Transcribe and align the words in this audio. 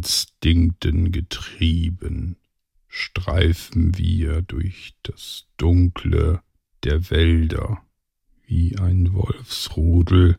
Instinkten 0.00 1.12
getrieben, 1.12 2.38
streifen 2.88 3.98
wir 3.98 4.40
durch 4.40 4.94
das 5.02 5.44
Dunkle 5.58 6.40
der 6.84 7.10
Wälder 7.10 7.82
wie 8.46 8.78
ein 8.78 9.12
Wolfsrudel 9.12 10.38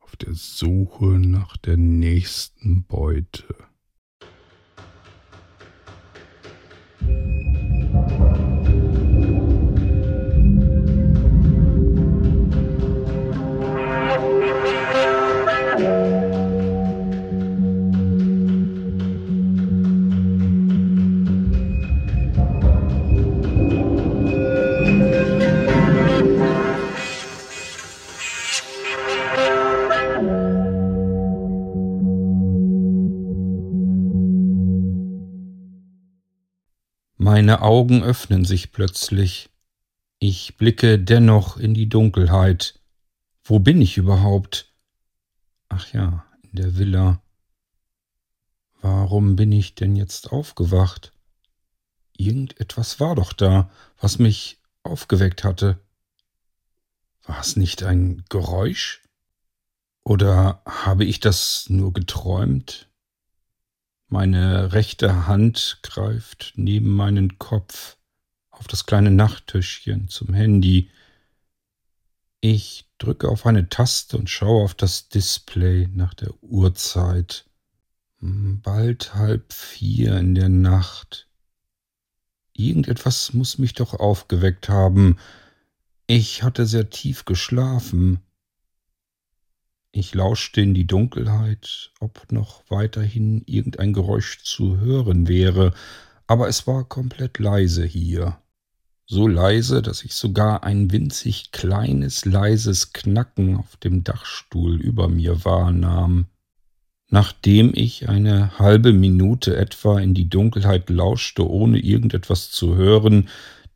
auf 0.00 0.16
der 0.16 0.34
Suche 0.34 1.20
nach 1.20 1.56
der 1.56 1.76
nächsten 1.76 2.82
Beute. 2.82 3.54
Meine 37.32 37.62
Augen 37.62 38.02
öffnen 38.02 38.44
sich 38.44 38.72
plötzlich. 38.72 39.50
Ich 40.18 40.56
blicke 40.56 40.98
dennoch 40.98 41.58
in 41.58 41.74
die 41.74 41.88
Dunkelheit. 41.88 42.80
Wo 43.44 43.60
bin 43.60 43.80
ich 43.80 43.96
überhaupt? 43.98 44.74
Ach 45.68 45.92
ja, 45.92 46.24
in 46.42 46.56
der 46.56 46.76
Villa. 46.76 47.22
Warum 48.80 49.36
bin 49.36 49.52
ich 49.52 49.76
denn 49.76 49.94
jetzt 49.94 50.32
aufgewacht? 50.32 51.12
Irgendetwas 52.16 52.98
war 52.98 53.14
doch 53.14 53.32
da, 53.32 53.70
was 54.00 54.18
mich 54.18 54.58
aufgeweckt 54.82 55.44
hatte. 55.44 55.78
War 57.22 57.38
es 57.38 57.54
nicht 57.54 57.84
ein 57.84 58.24
Geräusch? 58.28 59.04
Oder 60.02 60.64
habe 60.66 61.04
ich 61.04 61.20
das 61.20 61.70
nur 61.70 61.92
geträumt? 61.92 62.89
Meine 64.12 64.72
rechte 64.72 65.28
Hand 65.28 65.78
greift 65.84 66.54
neben 66.56 66.96
meinen 66.96 67.38
Kopf 67.38 67.96
auf 68.50 68.66
das 68.66 68.84
kleine 68.84 69.12
Nachttischchen 69.12 70.08
zum 70.08 70.34
Handy. 70.34 70.90
Ich 72.40 72.90
drücke 72.98 73.28
auf 73.28 73.46
eine 73.46 73.68
Taste 73.68 74.18
und 74.18 74.28
schaue 74.28 74.64
auf 74.64 74.74
das 74.74 75.10
Display 75.10 75.88
nach 75.94 76.12
der 76.14 76.34
Uhrzeit. 76.42 77.44
Hm, 78.18 78.60
bald 78.62 79.14
halb 79.14 79.52
vier 79.52 80.18
in 80.18 80.34
der 80.34 80.48
Nacht. 80.48 81.28
Irgendetwas 82.52 83.32
muss 83.32 83.58
mich 83.58 83.74
doch 83.74 83.94
aufgeweckt 83.94 84.68
haben. 84.68 85.18
Ich 86.08 86.42
hatte 86.42 86.66
sehr 86.66 86.90
tief 86.90 87.26
geschlafen. 87.26 88.18
Ich 89.92 90.14
lauschte 90.14 90.60
in 90.60 90.72
die 90.72 90.86
Dunkelheit, 90.86 91.90
ob 91.98 92.30
noch 92.30 92.62
weiterhin 92.68 93.42
irgendein 93.46 93.92
Geräusch 93.92 94.42
zu 94.44 94.78
hören 94.78 95.26
wäre, 95.26 95.74
aber 96.28 96.48
es 96.48 96.66
war 96.68 96.84
komplett 96.84 97.38
leise 97.40 97.84
hier. 97.84 98.38
So 99.06 99.26
leise, 99.26 99.82
dass 99.82 100.04
ich 100.04 100.14
sogar 100.14 100.62
ein 100.62 100.92
winzig 100.92 101.50
kleines, 101.50 102.24
leises 102.24 102.92
Knacken 102.92 103.56
auf 103.56 103.76
dem 103.78 104.04
Dachstuhl 104.04 104.80
über 104.80 105.08
mir 105.08 105.44
wahrnahm. 105.44 106.26
Nachdem 107.08 107.72
ich 107.74 108.08
eine 108.08 108.60
halbe 108.60 108.92
Minute 108.92 109.56
etwa 109.56 109.98
in 109.98 110.14
die 110.14 110.28
Dunkelheit 110.28 110.88
lauschte, 110.88 111.50
ohne 111.50 111.80
irgendetwas 111.80 112.52
zu 112.52 112.76
hören, 112.76 113.28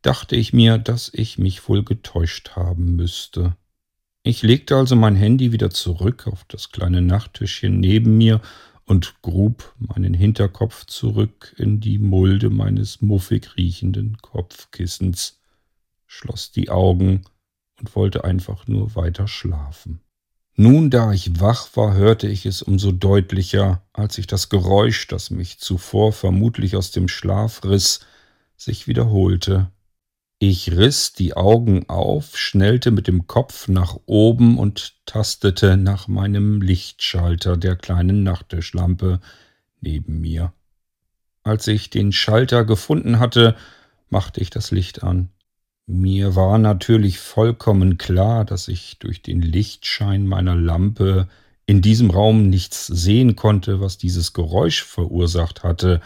dachte 0.03 0.37
ich 0.37 0.53
mir, 0.53 0.79
dass 0.79 1.11
ich 1.13 1.39
mich 1.39 1.69
wohl 1.69 1.83
getäuscht 1.83 2.51
haben 2.51 2.95
müsste. 2.95 3.57
Ich 4.27 4.41
legte 4.41 4.75
also 4.77 4.97
mein 4.97 5.17
Handy 5.17 5.53
wieder 5.53 5.69
zurück 5.69 6.27
auf 6.27 6.45
das 6.49 6.71
kleine 6.71 7.03
Nachttischchen 7.03 7.79
neben 7.79 8.17
mir 8.17 8.41
und 8.87 9.21
grub 9.21 9.75
meinen 9.79 10.15
Hinterkopf 10.15 10.87
zurück 10.87 11.55
in 11.59 11.79
die 11.81 11.99
Mulde 11.99 12.49
meines 12.49 13.03
muffig 13.03 13.55
riechenden 13.59 14.17
Kopfkissens, 14.23 15.41
schloss 16.07 16.53
die 16.53 16.71
Augen 16.71 17.27
und 17.79 17.95
wollte 17.97 18.25
einfach 18.25 18.67
nur 18.67 18.95
weiter 18.97 19.29
schlafen. 19.29 20.01
Nun, 20.57 20.89
da 20.89 21.13
ich 21.13 21.39
wach 21.39 21.69
war, 21.77 21.93
hörte 21.93 22.27
ich 22.27 22.47
es 22.47 22.63
umso 22.63 22.93
deutlicher, 22.93 23.83
als 23.93 24.17
ich 24.17 24.27
das 24.27 24.49
Geräusch, 24.49 25.07
das 25.07 25.29
mich 25.29 25.59
zuvor 25.59 26.15
vermutlich 26.15 26.77
aus 26.77 26.93
dem 26.93 27.09
Schlaf 27.09 27.63
riss, 27.63 28.01
sich 28.57 28.87
wiederholte. 28.87 29.71
Ich 30.47 30.73
riss 30.73 31.15
die 31.15 31.33
Augen 31.35 31.89
auf, 31.89 32.37
schnellte 32.37 32.91
mit 32.91 33.09
dem 33.09 33.27
Kopf 33.27 33.67
nach 33.67 33.97
oben 34.05 34.59
und 34.59 34.93
tastete 35.07 35.79
nach 35.79 36.07
meinem 36.07 36.61
Lichtschalter 36.61 37.57
der 37.57 37.77
kleinen 37.77 38.25
Nachttischlampe 38.25 39.21
neben 39.81 40.21
mir. 40.21 40.53
Als 41.45 41.67
ich 41.67 41.89
den 41.89 42.13
Schalter 42.13 42.67
gefunden 42.67 43.21
hatte, 43.21 43.57
machte 44.11 44.43
ich 44.43 44.51
das 44.51 44.71
Licht 44.71 45.03
an. 45.03 45.31
Mir 45.87 46.37
war 46.37 46.59
natürlich 46.59 47.21
vollkommen 47.21 47.97
klar, 47.97 48.45
dass 48.45 48.69
ich 48.69 48.99
durch 48.99 49.23
den 49.23 49.41
Lichtschein 49.41 50.27
meiner 50.27 50.57
Lampe 50.57 51.27
in 51.65 51.81
diesem 51.81 52.11
Raum 52.11 52.51
nichts 52.51 52.87
sehen 52.87 53.35
konnte, 53.35 53.81
was 53.81 53.97
dieses 53.97 54.35
Geräusch 54.35 54.83
verursacht 54.85 55.63
hatte, 55.63 56.03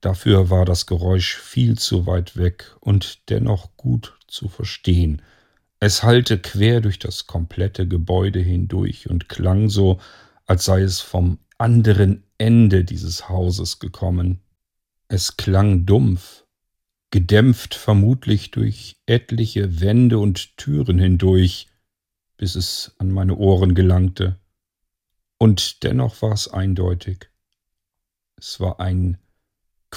Dafür 0.00 0.50
war 0.50 0.64
das 0.64 0.86
Geräusch 0.86 1.36
viel 1.36 1.78
zu 1.78 2.06
weit 2.06 2.36
weg 2.36 2.76
und 2.80 3.28
dennoch 3.30 3.76
gut 3.76 4.18
zu 4.28 4.48
verstehen. 4.48 5.22
Es 5.80 6.02
hallte 6.02 6.38
quer 6.38 6.80
durch 6.80 6.98
das 6.98 7.26
komplette 7.26 7.86
Gebäude 7.86 8.40
hindurch 8.40 9.10
und 9.10 9.28
klang 9.28 9.68
so, 9.68 10.00
als 10.46 10.64
sei 10.64 10.82
es 10.82 11.00
vom 11.00 11.38
anderen 11.58 12.22
Ende 12.38 12.84
dieses 12.84 13.28
Hauses 13.28 13.78
gekommen. 13.78 14.40
Es 15.08 15.36
klang 15.36 15.86
dumpf, 15.86 16.44
gedämpft 17.10 17.74
vermutlich 17.74 18.50
durch 18.50 18.96
etliche 19.06 19.80
Wände 19.80 20.18
und 20.18 20.56
Türen 20.56 20.98
hindurch, 20.98 21.68
bis 22.36 22.54
es 22.54 22.94
an 22.98 23.10
meine 23.10 23.36
Ohren 23.36 23.74
gelangte. 23.74 24.38
Und 25.38 25.82
dennoch 25.82 26.22
war 26.22 26.32
es 26.32 26.48
eindeutig. 26.48 27.30
Es 28.36 28.60
war 28.60 28.80
ein 28.80 29.18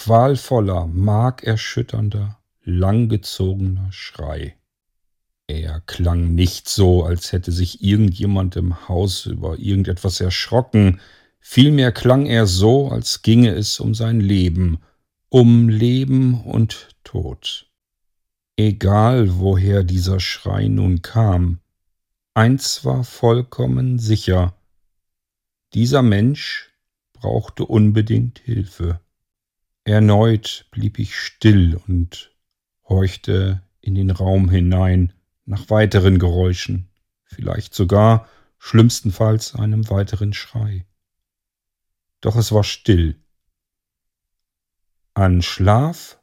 qualvoller, 0.04 0.88
markerschütternder, 0.88 2.40
langgezogener 2.64 3.92
Schrei. 3.92 4.56
Er 5.48 5.82
klang 5.82 6.34
nicht 6.36 6.70
so, 6.70 7.04
als 7.04 7.34
hätte 7.34 7.52
sich 7.52 7.84
irgendjemand 7.84 8.56
im 8.56 8.88
Haus 8.88 9.26
über 9.26 9.60
irgendetwas 9.60 10.22
erschrocken, 10.22 11.02
vielmehr 11.42 11.92
klang 11.92 12.28
er 12.28 12.48
so, 12.48 12.88
als 12.88 13.24
ginge 13.24 13.50
es 13.50 13.82
um 13.82 13.94
sein 13.94 14.22
Leben, 14.22 14.80
um 15.28 15.68
Leben 15.68 16.46
und 16.46 16.96
Tod. 17.04 17.70
Egal 18.56 19.38
woher 19.38 19.84
dieser 19.84 20.22
Schrei 20.22 20.70
nun 20.70 21.02
kam, 21.02 21.60
eins 22.34 22.86
war 22.86 23.04
vollkommen 23.04 24.00
sicher, 24.00 24.56
dieser 25.74 26.04
Mensch 26.04 26.70
brauchte 27.12 27.66
unbedingt 27.66 28.40
Hilfe. 28.40 29.02
Erneut 29.90 30.68
blieb 30.70 31.00
ich 31.00 31.16
still 31.16 31.82
und 31.88 32.32
horchte 32.88 33.64
in 33.82 33.96
den 33.96 34.12
Raum 34.12 34.48
hinein 34.48 35.14
nach 35.48 35.72
weiteren 35.72 36.20
Geräuschen, 36.20 36.90
vielleicht 37.24 37.74
sogar 37.74 38.28
schlimmstenfalls 38.60 39.56
einem 39.56 39.90
weiteren 39.90 40.34
Schrei. 40.34 40.86
Doch 42.22 42.36
es 42.36 42.52
war 42.52 42.64
still. 42.64 43.16
An 45.16 45.42
Schlaf 45.42 46.20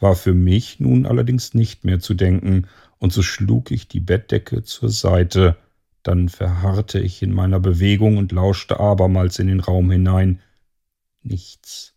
war 0.00 0.16
für 0.16 0.34
mich 0.34 0.80
nun 0.80 1.06
allerdings 1.06 1.54
nicht 1.54 1.84
mehr 1.84 2.00
zu 2.00 2.14
denken, 2.14 2.66
und 2.98 3.12
so 3.12 3.22
schlug 3.22 3.70
ich 3.70 3.86
die 3.86 4.00
Bettdecke 4.00 4.64
zur 4.64 4.90
Seite, 4.90 5.56
dann 6.02 6.28
verharrte 6.28 6.98
ich 6.98 7.22
in 7.22 7.32
meiner 7.32 7.60
Bewegung 7.60 8.16
und 8.16 8.32
lauschte 8.32 8.80
abermals 8.80 9.38
in 9.38 9.46
den 9.46 9.60
Raum 9.60 9.92
hinein. 9.92 10.42
Nichts. 11.22 11.95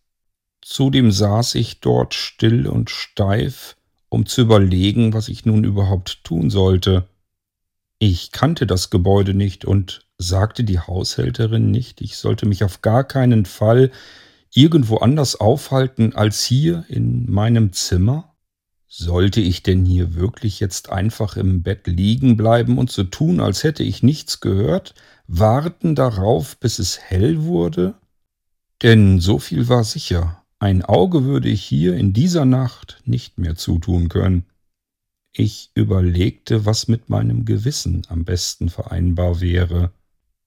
Zudem 0.70 1.10
saß 1.10 1.56
ich 1.56 1.80
dort 1.80 2.14
still 2.14 2.68
und 2.68 2.90
steif, 2.90 3.76
um 4.08 4.24
zu 4.24 4.42
überlegen, 4.42 5.12
was 5.12 5.28
ich 5.28 5.44
nun 5.44 5.64
überhaupt 5.64 6.22
tun 6.22 6.48
sollte. 6.48 7.08
Ich 7.98 8.30
kannte 8.30 8.68
das 8.68 8.88
Gebäude 8.88 9.34
nicht 9.34 9.64
und 9.64 10.06
sagte 10.16 10.62
die 10.62 10.78
Haushälterin 10.78 11.72
nicht, 11.72 12.00
ich 12.00 12.16
sollte 12.18 12.46
mich 12.46 12.62
auf 12.62 12.82
gar 12.82 13.02
keinen 13.02 13.46
Fall 13.46 13.90
irgendwo 14.54 14.98
anders 14.98 15.40
aufhalten 15.40 16.14
als 16.14 16.44
hier 16.44 16.84
in 16.88 17.28
meinem 17.28 17.72
Zimmer? 17.72 18.36
Sollte 18.86 19.40
ich 19.40 19.64
denn 19.64 19.84
hier 19.84 20.14
wirklich 20.14 20.60
jetzt 20.60 20.88
einfach 20.90 21.36
im 21.36 21.64
Bett 21.64 21.88
liegen 21.88 22.36
bleiben 22.36 22.78
und 22.78 22.92
so 22.92 23.02
tun, 23.02 23.40
als 23.40 23.64
hätte 23.64 23.82
ich 23.82 24.04
nichts 24.04 24.38
gehört, 24.38 24.94
warten 25.26 25.96
darauf, 25.96 26.56
bis 26.58 26.78
es 26.78 27.00
hell 27.00 27.42
wurde? 27.42 27.94
Denn 28.84 29.18
so 29.18 29.40
viel 29.40 29.68
war 29.68 29.82
sicher, 29.82 30.39
ein 30.60 30.84
Auge 30.84 31.24
würde 31.24 31.48
ich 31.48 31.64
hier 31.64 31.96
in 31.96 32.12
dieser 32.12 32.44
Nacht 32.44 33.00
nicht 33.06 33.38
mehr 33.38 33.56
zutun 33.56 34.10
können. 34.10 34.44
Ich 35.32 35.70
überlegte, 35.74 36.66
was 36.66 36.86
mit 36.86 37.08
meinem 37.08 37.46
Gewissen 37.46 38.06
am 38.08 38.24
besten 38.24 38.68
vereinbar 38.68 39.40
wäre. 39.40 39.90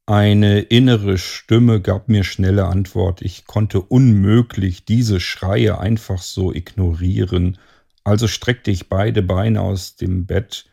Eine 0.05 0.59
innere 0.59 1.17
Stimme 1.17 1.81
gab 1.81 2.09
mir 2.09 2.23
schnelle 2.23 2.65
Antwort. 2.65 3.23
Ich 3.23 3.45
konnte 3.45 3.81
unmöglich 3.81 4.85
diese 4.85 5.19
Schreie 5.19 5.79
einfach 5.79 6.21
so 6.21 6.53
ignorieren. 6.53 7.57
Also 8.03 8.27
streckte 8.27 8.69
ich 8.69 8.89
beide 8.89 9.23
Beine 9.23 9.61
aus 9.61 9.95
dem 9.95 10.27
Bett 10.27 10.65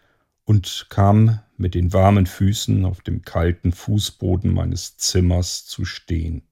und 0.44 0.86
kam 0.90 1.40
mit 1.56 1.74
den 1.74 1.94
warmen 1.94 2.26
Füßen 2.26 2.84
auf 2.84 3.00
dem 3.00 3.22
kalten 3.22 3.72
Fußboden 3.72 4.52
meines 4.52 4.98
Zimmers 4.98 5.64
zu 5.64 5.86
stehen. 5.86 6.42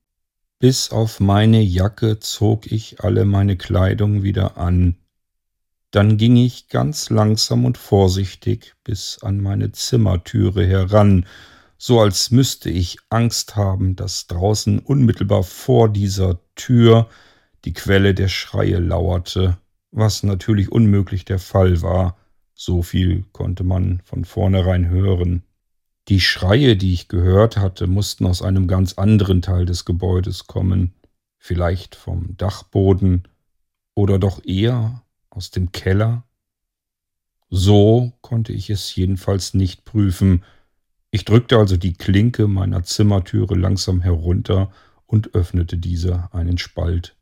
Bis 0.60 0.90
auf 0.90 1.20
meine 1.20 1.60
Jacke 1.62 2.18
zog 2.18 2.66
ich 2.66 3.00
alle 3.00 3.24
meine 3.24 3.56
Kleidung 3.56 4.24
wieder 4.24 4.56
an. 4.56 4.96
Dann 5.92 6.16
ging 6.16 6.36
ich 6.36 6.68
ganz 6.68 7.10
langsam 7.10 7.64
und 7.64 7.78
vorsichtig 7.78 8.74
bis 8.82 9.18
an 9.22 9.40
meine 9.40 9.70
Zimmertüre 9.70 10.66
heran, 10.66 11.26
so 11.76 12.00
als 12.00 12.32
müsste 12.32 12.70
ich 12.70 12.98
Angst 13.08 13.54
haben, 13.54 13.94
dass 13.94 14.26
draußen 14.26 14.80
unmittelbar 14.80 15.44
vor 15.44 15.88
dieser 15.88 16.40
Tür 16.56 17.08
die 17.64 17.72
Quelle 17.72 18.12
der 18.12 18.28
Schreie 18.28 18.80
lauerte, 18.80 19.58
was 19.92 20.24
natürlich 20.24 20.72
unmöglich 20.72 21.24
der 21.24 21.38
Fall 21.38 21.82
war, 21.82 22.18
so 22.54 22.82
viel 22.82 23.24
konnte 23.30 23.62
man 23.62 24.02
von 24.04 24.24
vornherein 24.24 24.88
hören. 24.88 25.44
Die 26.08 26.20
Schreie, 26.20 26.76
die 26.76 26.92
ich 26.94 27.08
gehört 27.08 27.56
hatte, 27.56 27.86
mussten 27.86 28.26
aus 28.26 28.42
einem 28.42 28.66
ganz 28.66 28.94
anderen 28.94 29.42
Teil 29.42 29.66
des 29.66 29.84
Gebäudes 29.84 30.46
kommen, 30.46 30.94
vielleicht 31.36 31.94
vom 31.94 32.36
Dachboden 32.36 33.28
oder 33.94 34.18
doch 34.18 34.44
eher 34.44 35.04
aus 35.28 35.50
dem 35.50 35.72
Keller. 35.72 36.24
So 37.50 38.12
konnte 38.20 38.52
ich 38.52 38.70
es 38.70 38.94
jedenfalls 38.94 39.54
nicht 39.54 39.84
prüfen, 39.84 40.44
ich 41.10 41.24
drückte 41.24 41.56
also 41.56 41.76
die 41.76 41.94
Klinke 41.94 42.48
meiner 42.48 42.82
Zimmertüre 42.82 43.54
langsam 43.54 44.02
herunter 44.02 44.70
und 45.06 45.34
öffnete 45.34 45.78
diese 45.78 46.28
einen 46.34 46.58
Spalt. 46.58 47.16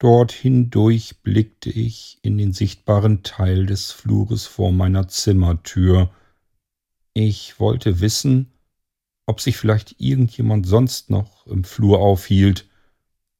Dort 0.00 0.32
hindurch 0.32 1.22
blickte 1.22 1.70
ich 1.70 2.18
in 2.22 2.36
den 2.36 2.52
sichtbaren 2.52 3.22
Teil 3.22 3.66
des 3.66 3.92
Flures 3.92 4.46
vor 4.46 4.72
meiner 4.72 5.06
Zimmertür. 5.06 6.10
Ich 7.14 7.60
wollte 7.60 8.00
wissen, 8.00 8.52
ob 9.26 9.40
sich 9.40 9.56
vielleicht 9.56 10.00
irgendjemand 10.00 10.66
sonst 10.66 11.10
noch 11.10 11.46
im 11.46 11.64
Flur 11.64 12.00
aufhielt, 12.00 12.68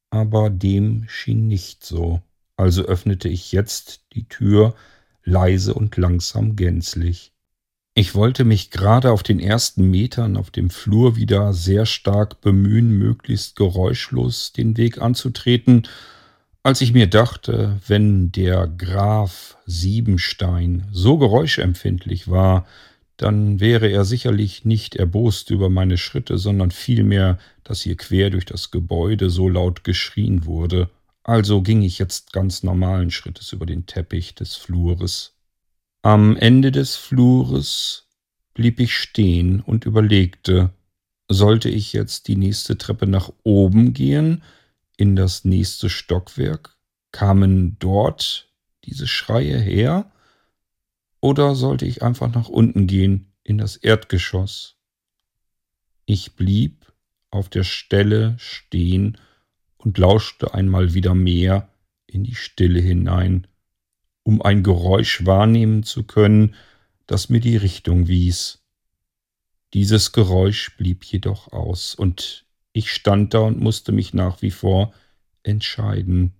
aber 0.09 0.49
dem 0.49 1.05
schien 1.07 1.47
nicht 1.47 1.83
so. 1.83 2.21
Also 2.55 2.83
öffnete 2.83 3.29
ich 3.29 3.51
jetzt 3.51 4.01
die 4.13 4.27
Tür 4.27 4.75
leise 5.23 5.73
und 5.73 5.97
langsam 5.97 6.55
gänzlich. 6.55 7.31
Ich 7.95 8.15
wollte 8.15 8.43
mich 8.43 8.71
gerade 8.71 9.11
auf 9.11 9.21
den 9.21 9.39
ersten 9.39 9.89
Metern 9.89 10.37
auf 10.37 10.49
dem 10.49 10.69
Flur 10.69 11.15
wieder 11.15 11.53
sehr 11.53 11.85
stark 11.85 12.41
bemühen, 12.41 12.91
möglichst 12.91 13.55
geräuschlos 13.55 14.51
den 14.51 14.77
Weg 14.77 14.99
anzutreten, 14.99 15.87
als 16.63 16.81
ich 16.81 16.93
mir 16.93 17.07
dachte, 17.07 17.79
wenn 17.87 18.31
der 18.31 18.67
Graf 18.67 19.57
Siebenstein 19.65 20.87
so 20.91 21.17
geräuschempfindlich 21.17 22.29
war, 22.29 22.65
dann 23.23 23.61
wäre 23.61 23.89
er 23.89 24.03
sicherlich 24.03 24.65
nicht 24.65 24.95
erbost 24.95 25.49
über 25.49 25.69
meine 25.69 25.97
Schritte, 25.97 26.37
sondern 26.37 26.71
vielmehr, 26.71 27.39
dass 27.63 27.81
hier 27.81 27.95
quer 27.95 28.29
durch 28.29 28.45
das 28.45 28.69
Gebäude 28.69 29.29
so 29.29 29.47
laut 29.47 29.85
geschrien 29.85 30.45
wurde. 30.45 30.89
Also 31.23 31.61
ging 31.61 31.83
ich 31.83 31.99
jetzt 31.99 32.33
ganz 32.33 32.63
normalen 32.63 33.11
Schrittes 33.11 33.53
über 33.53 33.65
den 33.65 33.85
Teppich 33.85 34.35
des 34.35 34.55
Flures. 34.55 35.37
Am 36.01 36.35
Ende 36.35 36.73
des 36.73 36.97
Flures 36.97 38.09
blieb 38.53 38.81
ich 38.81 38.93
stehen 38.93 39.61
und 39.61 39.85
überlegte, 39.85 40.71
sollte 41.29 41.69
ich 41.69 41.93
jetzt 41.93 42.27
die 42.27 42.35
nächste 42.35 42.77
Treppe 42.77 43.07
nach 43.07 43.31
oben 43.43 43.93
gehen, 43.93 44.43
in 44.97 45.15
das 45.15 45.45
nächste 45.45 45.89
Stockwerk? 45.89 46.75
Kamen 47.13 47.77
dort 47.79 48.49
diese 48.83 49.07
Schreie 49.07 49.57
her? 49.57 50.11
Oder 51.23 51.55
sollte 51.55 51.85
ich 51.85 52.03
einfach 52.03 52.33
nach 52.33 52.49
unten 52.49 52.85
gehen, 52.85 53.33
in 53.43 53.57
das 53.57 53.77
Erdgeschoss? 53.77 54.77
Ich 56.05 56.35
blieb 56.35 56.91
auf 57.31 57.49
der 57.49 57.63
Stelle 57.63 58.35
stehen 58.37 59.17
und 59.77 59.97
lauschte 59.97 60.53
einmal 60.53 60.93
wieder 60.93 61.15
mehr 61.15 61.69
in 62.05 62.23
die 62.23 62.35
Stille 62.35 62.79
hinein 62.79 63.47
um 64.23 64.41
ein 64.41 64.63
Geräusch 64.63 65.25
wahrnehmen 65.25 65.83
zu 65.83 66.03
können, 66.03 66.55
das 67.05 67.29
mir 67.29 67.41
die 67.41 67.57
Richtung 67.57 68.07
wies. 68.07 68.63
Dieses 69.73 70.11
Geräusch 70.11 70.75
blieb 70.77 71.03
jedoch 71.03 71.51
aus, 71.51 71.93
und 71.93 72.45
ich 72.71 72.91
stand 72.91 73.33
da 73.33 73.39
und 73.39 73.59
musste 73.59 73.91
mich 73.91 74.13
nach 74.13 74.41
wie 74.41 74.51
vor 74.51 74.93
entscheiden. 75.43 76.33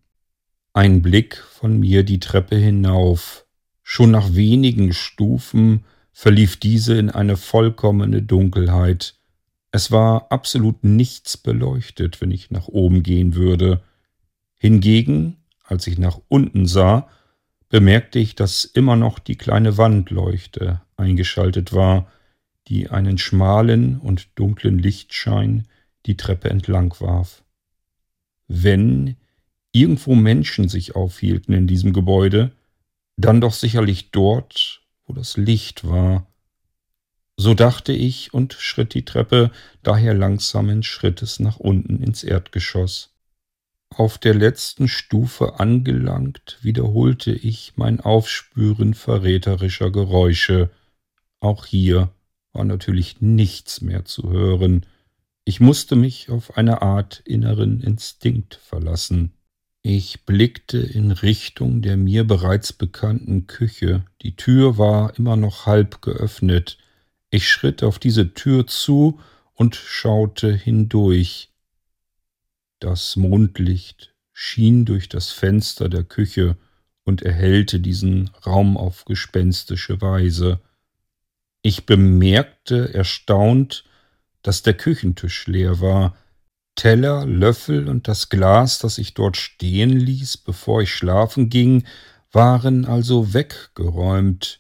Ein 0.73 1.01
Blick 1.01 1.37
von 1.37 1.79
mir 1.79 2.03
die 2.03 2.19
Treppe 2.19 2.55
hinauf. 2.55 3.45
Schon 3.83 4.11
nach 4.11 4.33
wenigen 4.33 4.93
Stufen 4.93 5.83
verlief 6.13 6.57
diese 6.57 6.97
in 6.97 7.09
eine 7.09 7.37
vollkommene 7.37 8.21
Dunkelheit. 8.21 9.15
Es 9.71 9.91
war 9.91 10.31
absolut 10.31 10.83
nichts 10.83 11.37
beleuchtet, 11.37 12.21
wenn 12.21 12.31
ich 12.31 12.51
nach 12.51 12.67
oben 12.67 13.03
gehen 13.03 13.35
würde. 13.35 13.83
Hingegen, 14.55 15.37
als 15.65 15.87
ich 15.87 15.97
nach 15.97 16.19
unten 16.29 16.65
sah, 16.65 17.09
bemerkte 17.69 18.19
ich, 18.19 18.35
dass 18.35 18.65
immer 18.65 18.95
noch 18.95 19.19
die 19.19 19.35
kleine 19.35 19.77
Wandleuchte 19.77 20.81
eingeschaltet 20.95 21.73
war, 21.73 22.07
die 22.67 22.89
einen 22.89 23.17
schmalen 23.17 23.99
und 23.99 24.27
dunklen 24.35 24.79
Lichtschein 24.79 25.67
die 26.05 26.15
Treppe 26.15 26.49
entlang 26.49 26.93
warf. 26.99 27.43
Wenn 28.47 29.15
irgendwo 29.71 30.15
Menschen 30.15 30.69
sich 30.69 30.95
aufhielten 30.95 31.53
in 31.53 31.67
diesem 31.67 31.93
Gebäude, 31.93 32.51
dann 33.17 33.41
doch 33.41 33.53
sicherlich 33.53 34.11
dort, 34.11 34.81
wo 35.05 35.13
das 35.13 35.37
Licht 35.37 35.87
war. 35.87 36.27
So 37.37 37.53
dachte 37.53 37.93
ich 37.93 38.33
und 38.33 38.53
schritt 38.53 38.93
die 38.93 39.05
Treppe 39.05 39.51
daher 39.81 40.13
langsamen 40.13 40.83
Schrittes 40.83 41.39
nach 41.39 41.57
unten 41.57 42.01
ins 42.01 42.23
Erdgeschoss. 42.23 43.13
Auf 43.89 44.17
der 44.17 44.33
letzten 44.33 44.87
Stufe 44.87 45.59
angelangt, 45.59 46.57
wiederholte 46.61 47.31
ich 47.31 47.73
mein 47.75 47.99
Aufspüren 47.99 48.93
verräterischer 48.93 49.91
Geräusche. 49.91 50.71
Auch 51.39 51.65
hier 51.65 52.11
war 52.53 52.63
natürlich 52.63 53.21
nichts 53.21 53.81
mehr 53.81 54.05
zu 54.05 54.31
hören. 54.31 54.85
Ich 55.45 55.59
musste 55.59 55.95
mich 55.95 56.29
auf 56.29 56.57
eine 56.57 56.81
Art 56.81 57.21
inneren 57.25 57.81
Instinkt 57.81 58.55
verlassen. 58.55 59.33
Ich 59.85 60.25
blickte 60.25 60.77
in 60.77 61.11
Richtung 61.11 61.81
der 61.81 61.97
mir 61.97 62.23
bereits 62.23 62.71
bekannten 62.71 63.47
Küche. 63.47 64.05
Die 64.21 64.37
Tür 64.37 64.77
war 64.77 65.17
immer 65.19 65.35
noch 65.35 65.65
halb 65.65 66.01
geöffnet. 66.01 66.77
Ich 67.29 67.49
schritt 67.49 67.83
auf 67.83 67.99
diese 67.99 68.33
Tür 68.33 68.65
zu 68.65 69.19
und 69.55 69.75
schaute 69.75 70.53
hindurch. 70.53 71.51
Das 72.79 73.17
Mondlicht 73.17 74.15
schien 74.31 74.85
durch 74.85 75.09
das 75.09 75.31
Fenster 75.31 75.89
der 75.89 76.05
Küche 76.05 76.55
und 77.03 77.21
erhellte 77.21 77.81
diesen 77.81 78.29
Raum 78.45 78.77
auf 78.77 79.03
gespenstische 79.03 79.99
Weise. 79.99 80.61
Ich 81.61 81.85
bemerkte 81.85 82.93
erstaunt, 82.93 83.83
dass 84.43 84.63
der 84.63 84.75
Küchentisch 84.75 85.45
leer 85.47 85.81
war. 85.81 86.15
Teller, 86.75 87.25
Löffel 87.25 87.87
und 87.87 88.07
das 88.07 88.29
Glas, 88.29 88.79
das 88.79 88.97
ich 88.97 89.13
dort 89.13 89.37
stehen 89.37 89.91
ließ, 89.91 90.37
bevor 90.37 90.81
ich 90.81 90.93
schlafen 90.93 91.49
ging, 91.49 91.85
waren 92.31 92.85
also 92.85 93.33
weggeräumt. 93.33 94.59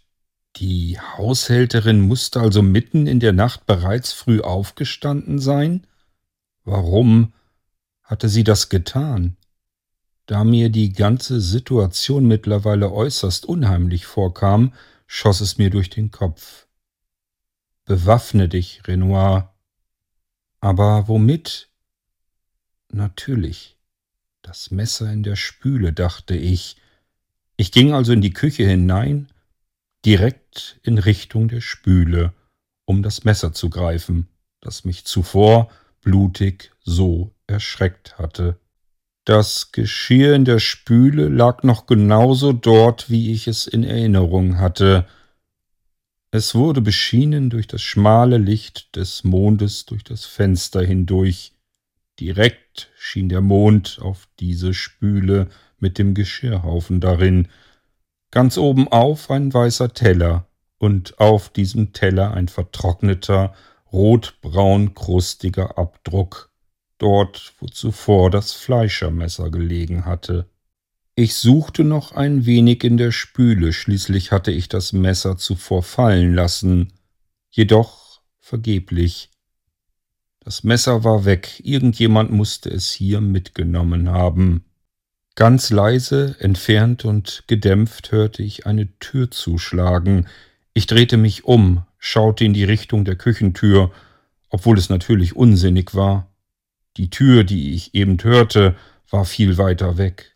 Die 0.57 0.99
Haushälterin 0.99 2.01
musste 2.01 2.39
also 2.39 2.61
mitten 2.61 3.07
in 3.07 3.19
der 3.19 3.33
Nacht 3.33 3.65
bereits 3.65 4.13
früh 4.13 4.41
aufgestanden 4.41 5.39
sein? 5.39 5.87
Warum 6.63 7.33
hatte 8.03 8.29
sie 8.29 8.43
das 8.43 8.69
getan? 8.69 9.35
Da 10.27 10.43
mir 10.43 10.69
die 10.69 10.93
ganze 10.93 11.41
Situation 11.41 12.27
mittlerweile 12.27 12.91
äußerst 12.91 13.45
unheimlich 13.45 14.05
vorkam, 14.05 14.73
schoss 15.07 15.41
es 15.41 15.57
mir 15.57 15.69
durch 15.69 15.89
den 15.89 16.11
Kopf. 16.11 16.67
Bewaffne 17.85 18.47
dich, 18.47 18.81
Renoir. 18.87 19.53
Aber 20.61 21.09
womit? 21.09 21.69
Natürlich. 22.93 23.75
Das 24.43 24.69
Messer 24.69 25.11
in 25.11 25.23
der 25.23 25.35
Spüle, 25.35 25.93
dachte 25.93 26.35
ich. 26.35 26.77
Ich 27.57 27.71
ging 27.71 27.93
also 27.93 28.13
in 28.13 28.21
die 28.21 28.33
Küche 28.33 28.67
hinein, 28.67 29.29
direkt 30.05 30.79
in 30.83 30.99
Richtung 30.99 31.47
der 31.47 31.61
Spüle, 31.61 32.33
um 32.85 33.01
das 33.01 33.23
Messer 33.23 33.53
zu 33.53 33.69
greifen, 33.69 34.27
das 34.61 34.85
mich 34.85 35.05
zuvor 35.05 35.71
blutig 36.01 36.71
so 36.83 37.33
erschreckt 37.47 38.19
hatte. 38.19 38.59
Das 39.25 39.71
Geschirr 39.71 40.35
in 40.35 40.45
der 40.45 40.59
Spüle 40.59 41.29
lag 41.29 41.63
noch 41.63 41.85
genauso 41.85 42.51
dort, 42.51 43.09
wie 43.09 43.31
ich 43.31 43.47
es 43.47 43.65
in 43.65 43.83
Erinnerung 43.83 44.59
hatte. 44.59 45.07
Es 46.29 46.53
wurde 46.53 46.81
beschienen 46.81 47.49
durch 47.49 47.67
das 47.67 47.81
schmale 47.81 48.37
Licht 48.37 48.95
des 48.95 49.23
Mondes 49.23 49.85
durch 49.85 50.03
das 50.03 50.25
Fenster 50.25 50.83
hindurch. 50.83 51.52
Direkt 52.19 52.91
schien 52.95 53.29
der 53.29 53.41
Mond 53.41 53.99
auf 54.01 54.27
diese 54.39 54.73
Spüle 54.73 55.49
mit 55.79 55.97
dem 55.97 56.13
Geschirrhaufen 56.13 57.01
darin. 57.01 57.47
Ganz 58.31 58.57
oben 58.57 58.87
auf 58.87 59.31
ein 59.31 59.53
weißer 59.53 59.93
Teller 59.93 60.47
und 60.77 61.19
auf 61.19 61.49
diesem 61.49 61.93
Teller 61.93 62.33
ein 62.33 62.47
vertrockneter, 62.47 63.53
rotbraun 63.91 64.93
krustiger 64.93 65.77
Abdruck 65.77 66.51
dort, 66.97 67.53
wo 67.59 67.67
zuvor 67.67 68.31
das 68.31 68.53
Fleischermesser 68.53 69.51
gelegen 69.51 70.05
hatte. 70.05 70.49
Ich 71.15 71.35
suchte 71.35 71.83
noch 71.83 72.13
ein 72.13 72.45
wenig 72.45 72.83
in 72.83 72.97
der 72.97 73.11
Spüle, 73.11 73.71
schließlich 73.71 74.31
hatte 74.31 74.51
ich 74.51 74.67
das 74.67 74.93
Messer 74.93 75.37
zuvor 75.37 75.83
fallen 75.83 76.33
lassen, 76.33 76.93
jedoch 77.51 78.21
vergeblich. 78.39 79.29
Das 80.43 80.65
Messer 80.65 81.05
war 81.05 81.23
weg, 81.23 81.61
irgendjemand 81.63 82.31
musste 82.31 82.69
es 82.69 82.91
hier 82.91 83.21
mitgenommen 83.21 84.09
haben. 84.09 84.65
Ganz 85.35 85.69
leise, 85.69 86.35
entfernt 86.39 87.05
und 87.05 87.45
gedämpft 87.47 88.11
hörte 88.11 88.43
ich 88.43 88.65
eine 88.67 88.89
Tür 88.99 89.31
zuschlagen. 89.31 90.27
Ich 90.73 90.85
drehte 90.85 91.15
mich 91.15 91.45
um, 91.45 91.83
schaute 91.97 92.43
in 92.43 92.53
die 92.53 92.65
Richtung 92.65 93.05
der 93.05 93.15
Küchentür, 93.15 93.91
obwohl 94.49 94.77
es 94.77 94.89
natürlich 94.89 95.35
unsinnig 95.35 95.95
war. 95.95 96.29
Die 96.97 97.09
Tür, 97.09 97.45
die 97.45 97.73
ich 97.73 97.95
eben 97.95 98.21
hörte, 98.21 98.75
war 99.09 99.23
viel 99.23 99.57
weiter 99.57 99.97
weg. 99.97 100.32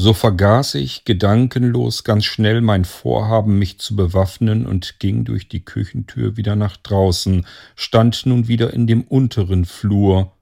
So 0.00 0.14
vergaß 0.14 0.76
ich 0.76 1.04
gedankenlos 1.04 2.04
ganz 2.04 2.24
schnell 2.24 2.60
mein 2.60 2.84
Vorhaben, 2.84 3.58
mich 3.58 3.80
zu 3.80 3.96
bewaffnen 3.96 4.64
und 4.64 5.00
ging 5.00 5.24
durch 5.24 5.48
die 5.48 5.64
Küchentür 5.64 6.36
wieder 6.36 6.54
nach 6.54 6.76
draußen, 6.76 7.44
stand 7.74 8.24
nun 8.24 8.46
wieder 8.46 8.72
in 8.72 8.86
dem 8.86 9.02
unteren 9.02 9.64
Flur, 9.64 10.36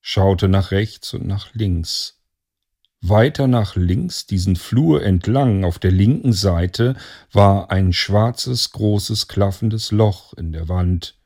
schaute 0.00 0.48
nach 0.48 0.70
rechts 0.70 1.12
und 1.12 1.26
nach 1.26 1.52
links. 1.52 2.22
Weiter 3.02 3.48
nach 3.48 3.76
links, 3.76 4.24
diesen 4.24 4.56
Flur 4.56 5.02
entlang, 5.02 5.64
auf 5.64 5.78
der 5.78 5.92
linken 5.92 6.32
Seite, 6.32 6.96
war 7.32 7.70
ein 7.70 7.92
schwarzes, 7.92 8.70
großes, 8.70 9.28
klaffendes 9.28 9.92
Loch 9.92 10.32
in 10.32 10.52
der 10.52 10.70
Wand. 10.70 11.16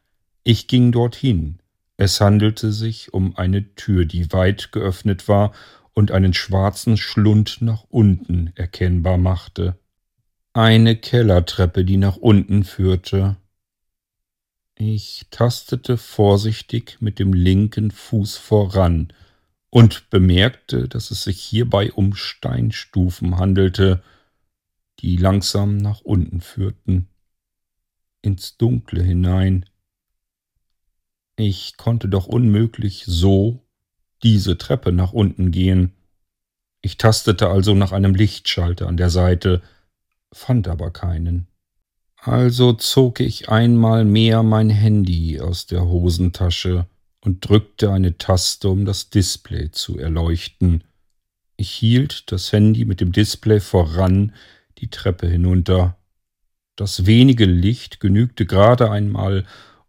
Ich 0.43 0.67
ging 0.67 0.91
dorthin. 0.91 1.61
Es 1.99 2.21
handelte 2.21 2.73
sich 2.73 3.15
um 3.15 3.37
eine 3.37 3.77
Tür, 3.77 4.07
die 4.07 4.33
weit 4.33 4.73
geöffnet 4.73 5.29
war 5.29 5.53
und 5.97 6.13
einen 6.13 6.35
schwarzen 6.35 6.99
Schlund 6.99 7.63
nach 7.63 7.85
unten 7.89 8.53
erkennbar 8.55 9.17
machte. 9.17 9.79
Eine 10.53 10.95
Kellertreppe, 10.95 11.87
die 11.87 11.97
nach 11.97 12.17
unten 12.17 12.65
führte. 12.65 13.37
Ich 14.75 15.27
tastete 15.31 15.97
vorsichtig 15.97 16.99
mit 17.01 17.19
dem 17.19 17.33
linken 17.33 17.91
Fuß 17.91 18.37
voran 18.37 19.11
und 19.71 20.11
bemerkte, 20.11 20.87
dass 20.87 21.11
es 21.11 21.25
sich 21.25 21.41
hierbei 21.41 21.91
um 21.91 22.15
Steinstufen 22.15 23.39
handelte, 23.39 24.03
die 24.99 25.17
langsam 25.17 25.79
nach 25.79 26.03
unten 26.03 26.43
führten, 26.43 27.09
ins 28.21 28.59
Dunkle 28.59 29.03
hinein. 29.03 29.65
Ich 31.37 31.79
konnte 31.79 32.11
doch 32.11 32.27
unmöglich 32.27 33.05
so 33.07 33.66
diese 34.23 34.59
Treppe 34.59 34.93
nach 34.93 35.13
unten 35.13 35.51
gehen. 35.51 35.93
Ich 36.83 36.99
tastete 36.99 37.49
also 37.49 37.75
nach 37.75 37.93
einem 37.93 38.15
Lichtschalter 38.15 38.87
an 38.87 38.97
der 38.97 39.11
Seite, 39.11 39.63
fand 40.33 40.69
aber 40.69 40.91
keinen. 40.91 41.49
Also 42.17 42.73
zog 42.73 43.21
ich 43.21 43.49
einmal 43.49 44.05
mehr 44.05 44.43
mein 44.43 44.71
Handy 44.71 45.41
aus 45.41 45.67
der 45.67 45.87
Hosentasche 45.87 46.87
und 47.21 47.49
drückte 47.49 47.93
eine 47.93 48.19
Taste, 48.19 48.69
um 48.69 48.85
das 48.85 49.11
Display 49.11 49.71
zu 49.71 49.99
erleuchten. 49.99 50.85
Ich 51.57 51.71
hielt 51.71 52.31
das 52.33 52.53
Handy 52.53 52.85
mit 52.85 53.01
dem 53.01 53.13
Display 53.13 53.61
voran 53.61 54.33
die 54.79 54.91
Treppe 54.91 55.27
hinunter. 55.27 55.97
Das 56.77 57.07
wenige 57.07 57.47
Licht 57.47 58.01
genügte 58.01 58.45
gerade 58.45 58.91
einmal, 58.91 59.47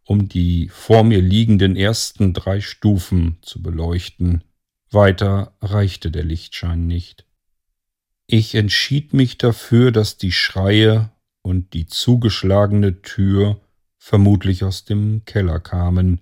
um 0.07 0.29
die 0.29 0.69
vor 0.69 1.03
mir 1.03 1.21
liegenden 1.21 1.75
ersten 1.75 2.33
drei 2.33 2.61
Stufen 2.61 3.37
zu 3.41 3.61
beleuchten. 3.61 4.41
Weiter 4.89 5.53
reichte 5.61 6.11
der 6.11 6.23
Lichtschein 6.23 6.87
nicht. 6.87 7.25
Ich 8.25 8.55
entschied 8.55 9.13
mich 9.13 9.37
dafür, 9.37 9.91
dass 9.91 10.17
die 10.17 10.31
Schreie 10.31 11.11
und 11.41 11.73
die 11.73 11.87
zugeschlagene 11.87 13.01
Tür 13.01 13.59
vermutlich 13.97 14.63
aus 14.63 14.85
dem 14.85 15.25
Keller 15.25 15.59
kamen. 15.59 16.21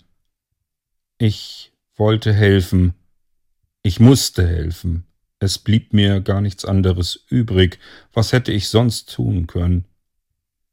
Ich 1.20 1.72
wollte 1.96 2.34
helfen. 2.34 2.96
Ich 3.84 4.00
musste 4.00 4.48
helfen. 4.48 5.06
Es 5.38 5.60
blieb 5.60 5.94
mir 5.94 6.22
gar 6.22 6.42
nichts 6.42 6.66
anderes 6.66 7.24
übrig. 7.30 7.78
Was 8.14 8.34
hätte 8.34 8.52
ich 8.52 8.68
sonst 8.68 9.14
tun 9.14 9.46
können? 9.46 9.86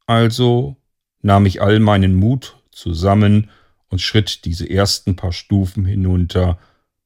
Also 0.07 0.77
nahm 1.21 1.45
ich 1.45 1.61
all 1.61 1.79
meinen 1.79 2.15
Mut 2.15 2.57
zusammen 2.75 3.49
und 3.89 4.01
schritt 4.01 4.45
diese 4.45 4.69
ersten 4.69 5.15
paar 5.15 5.31
Stufen 5.31 5.85
hinunter 5.85 6.57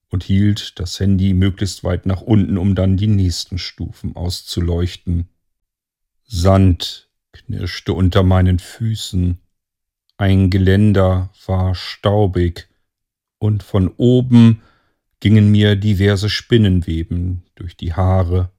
und 0.10 0.24
hielt 0.24 0.80
das 0.80 1.00
Handy 1.00 1.34
möglichst 1.34 1.84
weit 1.84 2.06
nach 2.06 2.22
unten, 2.22 2.58
um 2.58 2.76
dann 2.76 2.98
die 2.98 3.08
nächsten 3.08 3.58
Stufen 3.58 4.16
auszuleuchten. 4.16 5.28
Sand 6.24 7.10
knirschte 7.34 7.94
unter 7.94 8.24
meinen 8.24 8.60
Füßen, 8.60 9.40
ein 10.18 10.50
Geländer 10.50 11.30
war 11.46 11.76
staubig, 11.76 12.68
und 13.40 13.62
von 13.62 13.94
oben 13.98 14.62
gingen 15.20 15.52
mir 15.52 15.76
diverse 15.76 16.30
Spinnenweben 16.30 17.44
durch 17.54 17.78
die 17.78 17.94
Haare. 17.94 18.52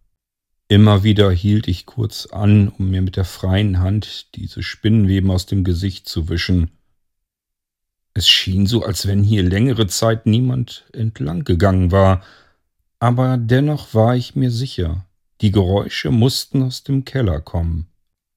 Immer 0.68 1.02
wieder 1.02 1.30
hielt 1.32 1.66
ich 1.66 1.86
kurz 1.86 2.26
an, 2.26 2.68
um 2.68 2.90
mir 2.90 3.02
mit 3.02 3.16
der 3.16 3.24
freien 3.24 3.80
Hand 3.80 4.36
diese 4.36 4.62
Spinnenweben 4.62 5.30
aus 5.30 5.46
dem 5.46 5.64
Gesicht 5.64 6.08
zu 6.08 6.28
wischen. 6.28 6.70
Es 8.18 8.28
schien 8.28 8.66
so, 8.66 8.82
als 8.82 9.06
wenn 9.06 9.22
hier 9.22 9.44
längere 9.44 9.86
Zeit 9.86 10.26
niemand 10.26 10.90
entlang 10.92 11.44
gegangen 11.44 11.92
war, 11.92 12.24
aber 12.98 13.36
dennoch 13.36 13.94
war 13.94 14.16
ich 14.16 14.34
mir 14.34 14.50
sicher, 14.50 15.06
die 15.40 15.52
Geräusche 15.52 16.10
mussten 16.10 16.64
aus 16.64 16.82
dem 16.82 17.04
Keller 17.04 17.40
kommen. 17.40 17.86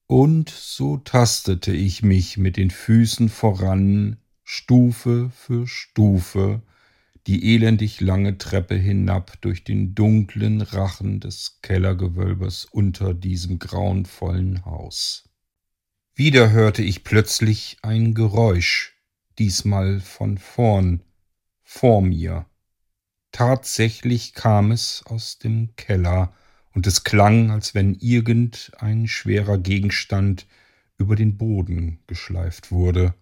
Und 0.06 0.52
so 0.52 0.98
tastete 0.98 1.74
ich 1.74 2.04
mich 2.04 2.38
mit 2.38 2.58
den 2.58 2.70
Füßen 2.70 3.28
voran, 3.30 4.18
Stufe 4.44 5.32
für 5.34 5.66
Stufe, 5.66 6.62
die 7.26 7.56
elendig 7.56 8.02
lange 8.02 8.38
Treppe 8.38 8.76
hinab 8.76 9.42
durch 9.42 9.64
den 9.64 9.96
dunklen 9.96 10.62
Rachen 10.62 11.20
des 11.20 11.58
Kellergewölbes 11.64 12.66
unter 12.66 13.16
diesem 13.16 13.58
grauenvollen 13.58 14.64
Haus. 14.64 15.28
Wieder 16.14 16.52
hörte 16.52 16.84
ich 16.84 17.04
plötzlich 17.04 17.78
ein 17.82 18.14
Geräusch, 18.14 18.91
diesmal 19.40 20.00
von 20.00 20.38
vorn, 20.38 21.02
vor 21.64 22.02
mir. 22.02 22.46
Tatsächlich 23.32 24.34
kam 24.34 24.72
es 24.72 25.04
aus 25.06 25.40
dem 25.40 25.76
Keller, 25.76 26.34
und 26.74 26.88
es 26.88 27.04
klang, 27.04 27.52
als 27.52 27.76
wenn 27.76 27.96
irgend 27.96 28.72
ein 28.80 29.08
schwerer 29.08 29.58
Gegenstand 29.58 30.48
über 30.98 31.16
den 31.16 31.38
Boden 31.38 32.00
geschleift 32.08 32.72
wurde. 32.72 33.14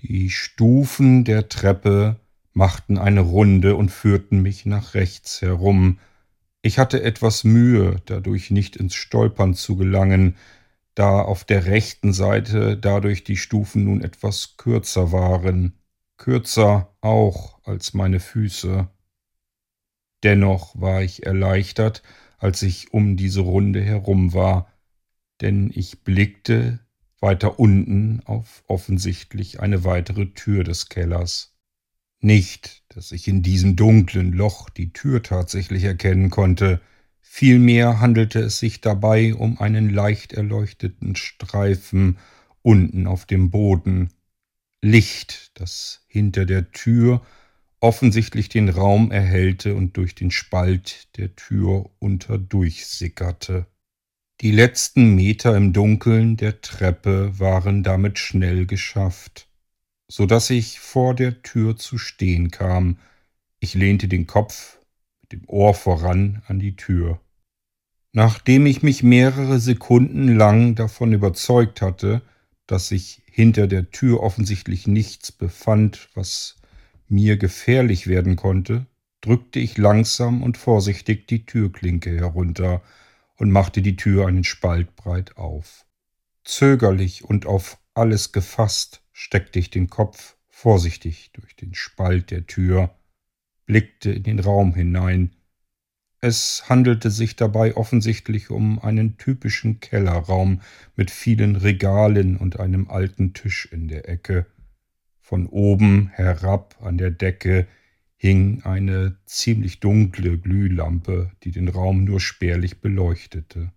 Die 0.00 0.30
Stufen 0.30 1.24
der 1.24 1.48
Treppe 1.48 2.16
machten 2.52 2.98
eine 2.98 3.20
Runde 3.20 3.76
und 3.76 3.90
führten 3.90 4.42
mich 4.42 4.66
nach 4.66 4.94
rechts 4.94 5.40
herum. 5.40 5.98
Ich 6.62 6.78
hatte 6.78 7.02
etwas 7.02 7.44
Mühe, 7.44 7.96
dadurch 8.06 8.50
nicht 8.50 8.76
ins 8.76 8.94
Stolpern 8.94 9.54
zu 9.54 9.76
gelangen, 9.76 10.36
da 11.00 11.22
auf 11.22 11.44
der 11.44 11.64
rechten 11.64 12.12
Seite 12.12 12.76
dadurch 12.76 13.24
die 13.24 13.38
Stufen 13.38 13.84
nun 13.84 14.02
etwas 14.02 14.58
kürzer 14.58 15.12
waren, 15.12 15.78
kürzer 16.18 16.94
auch 17.00 17.58
als 17.64 17.94
meine 17.94 18.20
Füße. 18.20 18.86
Dennoch 20.22 20.78
war 20.78 21.00
ich 21.00 21.24
erleichtert, 21.24 22.02
als 22.36 22.60
ich 22.60 22.92
um 22.92 23.16
diese 23.16 23.40
Runde 23.40 23.82
herum 23.82 24.34
war, 24.34 24.70
denn 25.40 25.72
ich 25.74 26.04
blickte 26.04 26.80
weiter 27.18 27.58
unten 27.58 28.20
auf 28.26 28.62
offensichtlich 28.66 29.58
eine 29.58 29.84
weitere 29.84 30.26
Tür 30.26 30.64
des 30.64 30.90
Kellers. 30.90 31.56
Nicht, 32.20 32.84
dass 32.90 33.10
ich 33.10 33.26
in 33.26 33.42
diesem 33.42 33.74
dunklen 33.74 34.34
Loch 34.34 34.68
die 34.68 34.92
Tür 34.92 35.22
tatsächlich 35.22 35.84
erkennen 35.84 36.28
konnte, 36.28 36.82
Vielmehr 37.20 38.00
handelte 38.00 38.40
es 38.40 38.58
sich 38.58 38.80
dabei 38.80 39.34
um 39.34 39.60
einen 39.60 39.90
leicht 39.90 40.32
erleuchteten 40.32 41.16
Streifen 41.16 42.18
unten 42.62 43.06
auf 43.06 43.26
dem 43.26 43.50
Boden, 43.50 44.10
Licht, 44.82 45.50
das 45.54 46.04
hinter 46.08 46.46
der 46.46 46.72
Tür 46.72 47.22
offensichtlich 47.80 48.48
den 48.48 48.68
Raum 48.68 49.10
erhellte 49.10 49.74
und 49.74 49.96
durch 49.96 50.14
den 50.14 50.30
Spalt 50.30 51.08
der 51.16 51.34
Tür 51.34 51.90
unterdurchsickerte. 51.98 53.66
Die 54.42 54.52
letzten 54.52 55.14
Meter 55.14 55.56
im 55.56 55.72
Dunkeln 55.72 56.36
der 56.36 56.60
Treppe 56.60 57.38
waren 57.38 57.82
damit 57.82 58.18
schnell 58.18 58.66
geschafft, 58.66 59.48
so 60.08 60.26
dass 60.26 60.50
ich 60.50 60.80
vor 60.80 61.14
der 61.14 61.42
Tür 61.42 61.76
zu 61.76 61.98
stehen 61.98 62.50
kam. 62.50 62.98
Ich 63.60 63.74
lehnte 63.74 64.08
den 64.08 64.26
Kopf 64.26 64.79
dem 65.32 65.42
Ohr 65.46 65.74
voran 65.74 66.42
an 66.46 66.58
die 66.58 66.76
Tür. 66.76 67.20
Nachdem 68.12 68.66
ich 68.66 68.82
mich 68.82 69.02
mehrere 69.02 69.60
Sekunden 69.60 70.34
lang 70.36 70.74
davon 70.74 71.12
überzeugt 71.12 71.80
hatte, 71.80 72.22
dass 72.66 72.88
sich 72.88 73.22
hinter 73.26 73.66
der 73.66 73.90
Tür 73.90 74.20
offensichtlich 74.20 74.86
nichts 74.86 75.32
befand, 75.32 76.08
was 76.14 76.56
mir 77.08 77.36
gefährlich 77.36 78.06
werden 78.06 78.36
konnte, 78.36 78.86
drückte 79.20 79.60
ich 79.60 79.78
langsam 79.78 80.42
und 80.42 80.56
vorsichtig 80.56 81.26
die 81.26 81.44
Türklinke 81.44 82.16
herunter 82.16 82.82
und 83.36 83.50
machte 83.50 83.82
die 83.82 83.96
Tür 83.96 84.26
einen 84.26 84.44
Spalt 84.44 84.96
breit 84.96 85.36
auf. 85.36 85.84
Zögerlich 86.44 87.24
und 87.24 87.46
auf 87.46 87.78
alles 87.94 88.32
gefasst 88.32 89.02
steckte 89.12 89.58
ich 89.58 89.70
den 89.70 89.88
Kopf 89.88 90.36
vorsichtig 90.48 91.30
durch 91.32 91.54
den 91.56 91.74
Spalt 91.74 92.30
der 92.30 92.46
Tür, 92.46 92.94
blickte 93.70 94.10
in 94.10 94.24
den 94.24 94.40
Raum 94.40 94.74
hinein, 94.74 95.30
es 96.20 96.68
handelte 96.68 97.08
sich 97.08 97.36
dabei 97.36 97.76
offensichtlich 97.76 98.50
um 98.50 98.80
einen 98.80 99.16
typischen 99.16 99.78
Kellerraum 99.78 100.60
mit 100.96 101.08
vielen 101.12 101.54
Regalen 101.54 102.36
und 102.36 102.58
einem 102.58 102.90
alten 102.90 103.32
Tisch 103.32 103.68
in 103.70 103.86
der 103.86 104.08
Ecke. 104.08 104.46
Von 105.20 105.46
oben 105.46 106.08
herab 106.08 106.78
an 106.82 106.98
der 106.98 107.12
Decke 107.12 107.68
hing 108.16 108.62
eine 108.64 109.16
ziemlich 109.24 109.78
dunkle 109.78 110.36
Glühlampe, 110.36 111.30
die 111.44 111.52
den 111.52 111.68
Raum 111.68 112.02
nur 112.02 112.18
spärlich 112.18 112.80
beleuchtete. 112.80 113.70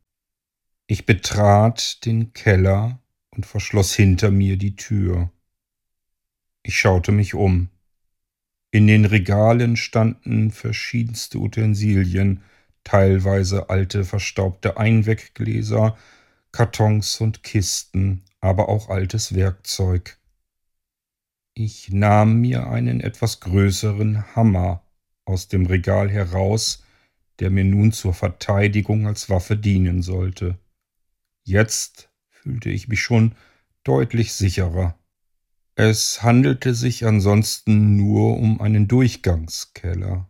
Ich 0.87 1.05
betrat 1.05 2.03
den 2.03 2.33
Keller 2.33 2.99
und 3.29 3.45
verschloss 3.45 3.93
hinter 3.93 4.31
mir 4.31 4.57
die 4.57 4.75
Tür. 4.75 5.31
Ich 6.63 6.79
schaute 6.79 7.11
mich 7.11 7.35
um. 7.35 7.69
In 8.73 8.87
den 8.87 9.05
Regalen 9.05 9.77
standen 9.77 10.49
verschiedenste 10.49 11.37
Utensilien, 11.37 12.41
teilweise 12.83 13.69
alte 13.69 14.03
verstaubte 14.03 14.77
Einweggläser, 14.77 15.95
Kartons 16.51 17.21
und 17.21 17.43
Kisten, 17.43 18.23
aber 18.39 18.69
auch 18.69 18.89
altes 18.89 19.35
Werkzeug. 19.35 20.17
Ich 21.53 21.91
nahm 21.91 22.41
mir 22.41 22.67
einen 22.67 22.99
etwas 22.99 23.41
größeren 23.41 24.35
Hammer 24.35 24.81
aus 25.23 25.47
dem 25.49 25.67
Regal 25.67 26.09
heraus, 26.09 26.83
der 27.37 27.51
mir 27.51 27.65
nun 27.65 27.91
zur 27.91 28.15
Verteidigung 28.15 29.05
als 29.05 29.29
Waffe 29.29 29.55
dienen 29.55 30.01
sollte. 30.01 30.57
Jetzt 31.43 32.09
fühlte 32.31 32.71
ich 32.71 32.87
mich 32.87 33.03
schon 33.03 33.35
deutlich 33.83 34.33
sicherer. 34.33 34.97
Es 35.75 36.21
handelte 36.21 36.75
sich 36.75 37.05
ansonsten 37.05 37.95
nur 37.95 38.37
um 38.37 38.61
einen 38.61 38.87
Durchgangskeller. 38.87 40.29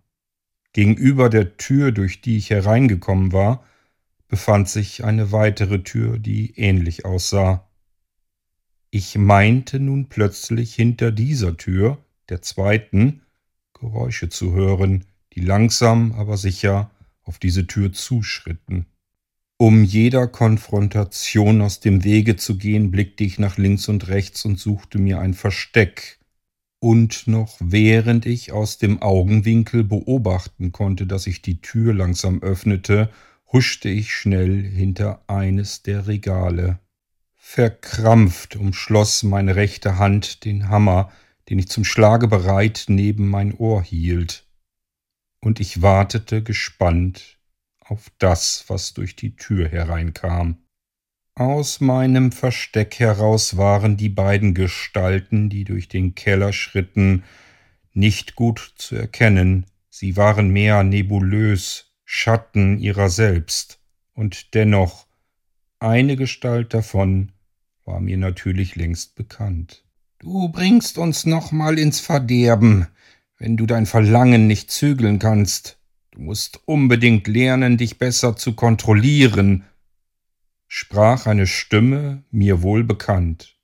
Gegenüber 0.71 1.29
der 1.29 1.57
Tür, 1.57 1.91
durch 1.91 2.21
die 2.21 2.38
ich 2.38 2.50
hereingekommen 2.50 3.33
war, 3.33 3.65
befand 4.29 4.69
sich 4.69 5.03
eine 5.03 5.33
weitere 5.33 5.83
Tür, 5.83 6.17
die 6.17 6.57
ähnlich 6.57 7.03
aussah. 7.03 7.69
Ich 8.89 9.17
meinte 9.17 9.81
nun 9.81 10.07
plötzlich 10.07 10.75
hinter 10.75 11.11
dieser 11.11 11.57
Tür, 11.57 12.03
der 12.29 12.41
zweiten, 12.41 13.22
Geräusche 13.74 14.29
zu 14.29 14.53
hören, 14.53 15.05
die 15.33 15.41
langsam 15.41 16.13
aber 16.13 16.37
sicher 16.37 16.89
auf 17.24 17.37
diese 17.37 17.68
Tür 17.68 17.91
zuschritten. 17.91 18.85
Um 19.57 19.83
jeder 19.83 20.27
Konfrontation 20.27 21.61
aus 21.61 21.79
dem 21.79 22.03
Wege 22.03 22.35
zu 22.35 22.57
gehen, 22.57 22.92
blickte 22.92 23.24
ich 23.24 23.37
nach 23.39 23.57
links 23.57 23.87
und 23.87 24.07
rechts 24.07 24.46
und 24.46 24.59
suchte 24.59 24.98
mir 24.98 25.20
ein 25.20 25.33
Versteck. 25.33 26.20
Und 26.79 27.27
noch 27.27 27.55
während 27.59 28.25
ich 28.25 28.51
aus 28.51 28.77
dem 28.77 29.01
Augenwinkel 29.01 29.83
beobachten 29.83 30.72
konnte, 30.72 31.07
dass 31.07 31.24
sich 31.24 31.42
die 31.42 31.61
Tür 31.61 31.94
langsam 31.94 32.42
öffnete, 32.42 33.09
huschte 33.51 33.87
ich 33.87 34.13
schnell 34.13 34.63
hinter 34.63 35.24
eines 35.27 35.83
der 35.83 36.07
Regale. 36.07 36.79
Verkrampft 37.35 38.55
umschloss 38.55 39.24
meine 39.24 39.55
rechte 39.55 39.98
Hand 39.98 40.44
den 40.44 40.70
Hammer, 40.70 41.11
den 41.50 41.59
ich 41.59 41.70
zum 41.70 41.85
Schlage 41.85 42.27
bereit 42.27 42.85
neben 42.87 43.27
mein 43.29 43.53
Ohr 43.53 43.83
hielt. 43.83 44.48
Und 45.39 45.59
ich 45.59 45.81
wartete 45.81 46.42
gespannt 46.42 47.37
auf 47.94 48.12
das, 48.18 48.66
was 48.70 48.96
durch 48.96 49.16
die 49.16 49.36
Tür 49.36 49.70
hereinkam. 49.70 50.58
Aus 51.36 51.79
meinem 51.79 52.32
Versteck 52.32 53.00
heraus 53.00 53.56
waren 53.56 53.98
die 53.98 54.10
beiden 54.10 54.56
Gestalten, 54.56 55.50
die 55.50 55.64
durch 55.64 55.90
den 55.90 56.16
Keller 56.16 56.53
schritten, 56.53 57.24
nicht 57.94 58.36
gut 58.36 58.74
zu 58.77 58.96
erkennen, 58.96 59.68
sie 59.92 60.18
waren 60.18 60.50
mehr 60.50 60.84
nebulös, 60.84 61.92
Schatten 62.03 62.79
ihrer 62.79 63.10
selbst, 63.10 63.79
und 64.14 64.56
dennoch 64.56 65.06
eine 65.79 66.16
Gestalt 66.16 66.74
davon 66.74 67.32
war 67.86 68.00
mir 68.00 68.18
natürlich 68.18 68.75
längst 68.75 69.16
bekannt. 69.16 69.84
Du 70.18 70.50
bringst 70.50 70.98
uns 70.98 71.25
noch 71.25 71.51
mal 71.51 71.77
ins 71.77 72.00
Verderben, 72.00 72.88
wenn 73.38 73.56
du 73.56 73.68
dein 73.68 73.86
Verlangen 73.86 74.48
nicht 74.48 74.72
zügeln 74.72 75.20
kannst, 75.20 75.77
Du 76.13 76.21
musst 76.21 76.61
unbedingt 76.65 77.27
lernen, 77.27 77.77
dich 77.77 77.97
besser 77.97 78.35
zu 78.35 78.53
kontrollieren, 78.53 79.63
sprach 80.67 81.25
eine 81.25 81.47
Stimme 81.47 82.23
mir 82.29 82.61
wohl 82.61 82.83
bekannt. 82.83 83.57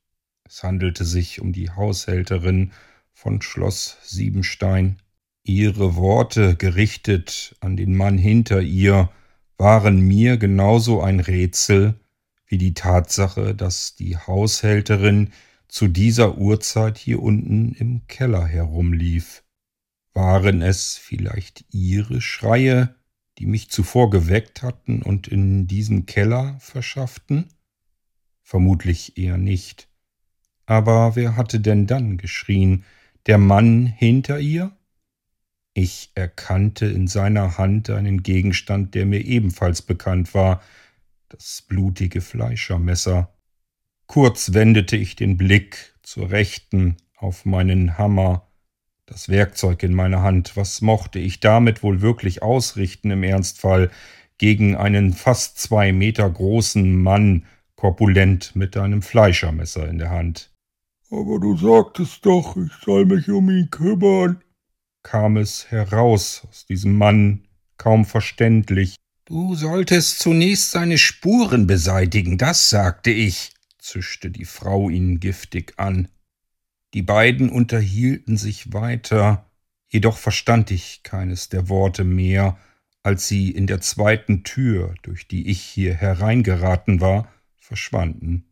Es 0.44 0.64
handelte 0.64 1.04
sich 1.04 1.40
um 1.40 1.52
die 1.52 1.70
Haushälterin 1.70 2.72
von 3.12 3.40
Schloss 3.40 3.98
Siebenstein. 4.02 5.00
Ihre 5.44 5.94
Worte, 5.94 6.56
gerichtet 6.56 7.54
an 7.60 7.76
den 7.76 7.94
Mann 7.94 8.18
hinter 8.18 8.60
ihr, 8.60 9.10
waren 9.56 10.00
mir 10.00 10.36
genauso 10.36 11.02
ein 11.02 11.20
Rätsel 11.20 12.00
wie 12.46 12.58
die 12.58 12.74
Tatsache, 12.74 13.54
dass 13.54 13.94
die 13.94 14.16
Haushälterin 14.16 15.30
zu 15.68 15.86
dieser 15.86 16.36
Uhrzeit 16.36 16.98
hier 16.98 17.22
unten 17.22 17.74
im 17.74 18.08
Keller 18.08 18.44
herumlief. 18.44 19.44
Waren 20.12 20.62
es 20.62 20.96
vielleicht 20.96 21.64
ihre 21.70 22.20
Schreie, 22.20 22.94
die 23.38 23.46
mich 23.46 23.70
zuvor 23.70 24.10
geweckt 24.10 24.62
hatten 24.62 25.02
und 25.02 25.28
in 25.28 25.66
diesen 25.66 26.06
Keller 26.06 26.58
verschafften? 26.60 27.48
Vermutlich 28.42 29.16
eher 29.16 29.38
nicht. 29.38 29.88
Aber 30.66 31.16
wer 31.16 31.36
hatte 31.36 31.60
denn 31.60 31.86
dann 31.86 32.16
geschrien? 32.18 32.84
Der 33.26 33.38
Mann 33.38 33.86
hinter 33.86 34.38
ihr? 34.38 34.76
Ich 35.72 36.10
erkannte 36.14 36.86
in 36.86 37.06
seiner 37.06 37.56
Hand 37.56 37.90
einen 37.90 38.22
Gegenstand, 38.22 38.94
der 38.94 39.06
mir 39.06 39.24
ebenfalls 39.24 39.82
bekannt 39.82 40.34
war, 40.34 40.62
das 41.28 41.62
blutige 41.62 42.20
Fleischermesser. 42.20 43.32
Kurz 44.06 44.52
wendete 44.52 44.96
ich 44.96 45.14
den 45.14 45.36
Blick 45.36 45.94
zur 46.02 46.30
Rechten 46.30 46.96
auf 47.16 47.44
meinen 47.44 47.96
Hammer, 47.98 48.49
das 49.10 49.28
Werkzeug 49.28 49.82
in 49.82 49.92
meiner 49.92 50.22
Hand, 50.22 50.56
was 50.56 50.80
mochte 50.80 51.18
ich 51.18 51.40
damit 51.40 51.82
wohl 51.82 52.00
wirklich 52.00 52.42
ausrichten 52.42 53.10
im 53.10 53.24
Ernstfall 53.24 53.90
gegen 54.38 54.76
einen 54.76 55.12
fast 55.12 55.58
zwei 55.58 55.92
Meter 55.92 56.30
großen 56.30 56.94
Mann, 56.94 57.44
korpulent 57.74 58.54
mit 58.54 58.76
einem 58.76 59.02
Fleischermesser 59.02 59.88
in 59.88 59.98
der 59.98 60.10
Hand. 60.10 60.50
Aber 61.10 61.40
du 61.40 61.56
sagtest 61.56 62.24
doch, 62.24 62.56
ich 62.56 62.72
soll 62.84 63.04
mich 63.04 63.28
um 63.28 63.50
ihn 63.50 63.68
kümmern, 63.70 64.42
kam 65.02 65.36
es 65.36 65.70
heraus 65.70 66.46
aus 66.48 66.66
diesem 66.66 66.96
Mann, 66.96 67.48
kaum 67.78 68.04
verständlich. 68.04 68.94
Du 69.24 69.56
solltest 69.56 70.20
zunächst 70.20 70.70
seine 70.70 70.98
Spuren 70.98 71.66
beseitigen, 71.66 72.38
das 72.38 72.70
sagte 72.70 73.10
ich, 73.10 73.52
zischte 73.78 74.30
die 74.30 74.44
Frau 74.44 74.88
ihn 74.88 75.18
giftig 75.18 75.74
an. 75.78 76.08
Die 76.94 77.02
beiden 77.02 77.50
unterhielten 77.50 78.36
sich 78.36 78.72
weiter, 78.72 79.50
jedoch 79.88 80.16
verstand 80.16 80.70
ich 80.70 81.02
keines 81.02 81.48
der 81.48 81.68
Worte 81.68 82.04
mehr, 82.04 82.58
als 83.02 83.28
sie 83.28 83.50
in 83.50 83.66
der 83.66 83.80
zweiten 83.80 84.42
Tür, 84.44 84.94
durch 85.02 85.28
die 85.28 85.48
ich 85.48 85.60
hier 85.60 85.94
hereingeraten 85.94 87.00
war, 87.00 87.32
verschwanden. 87.56 88.50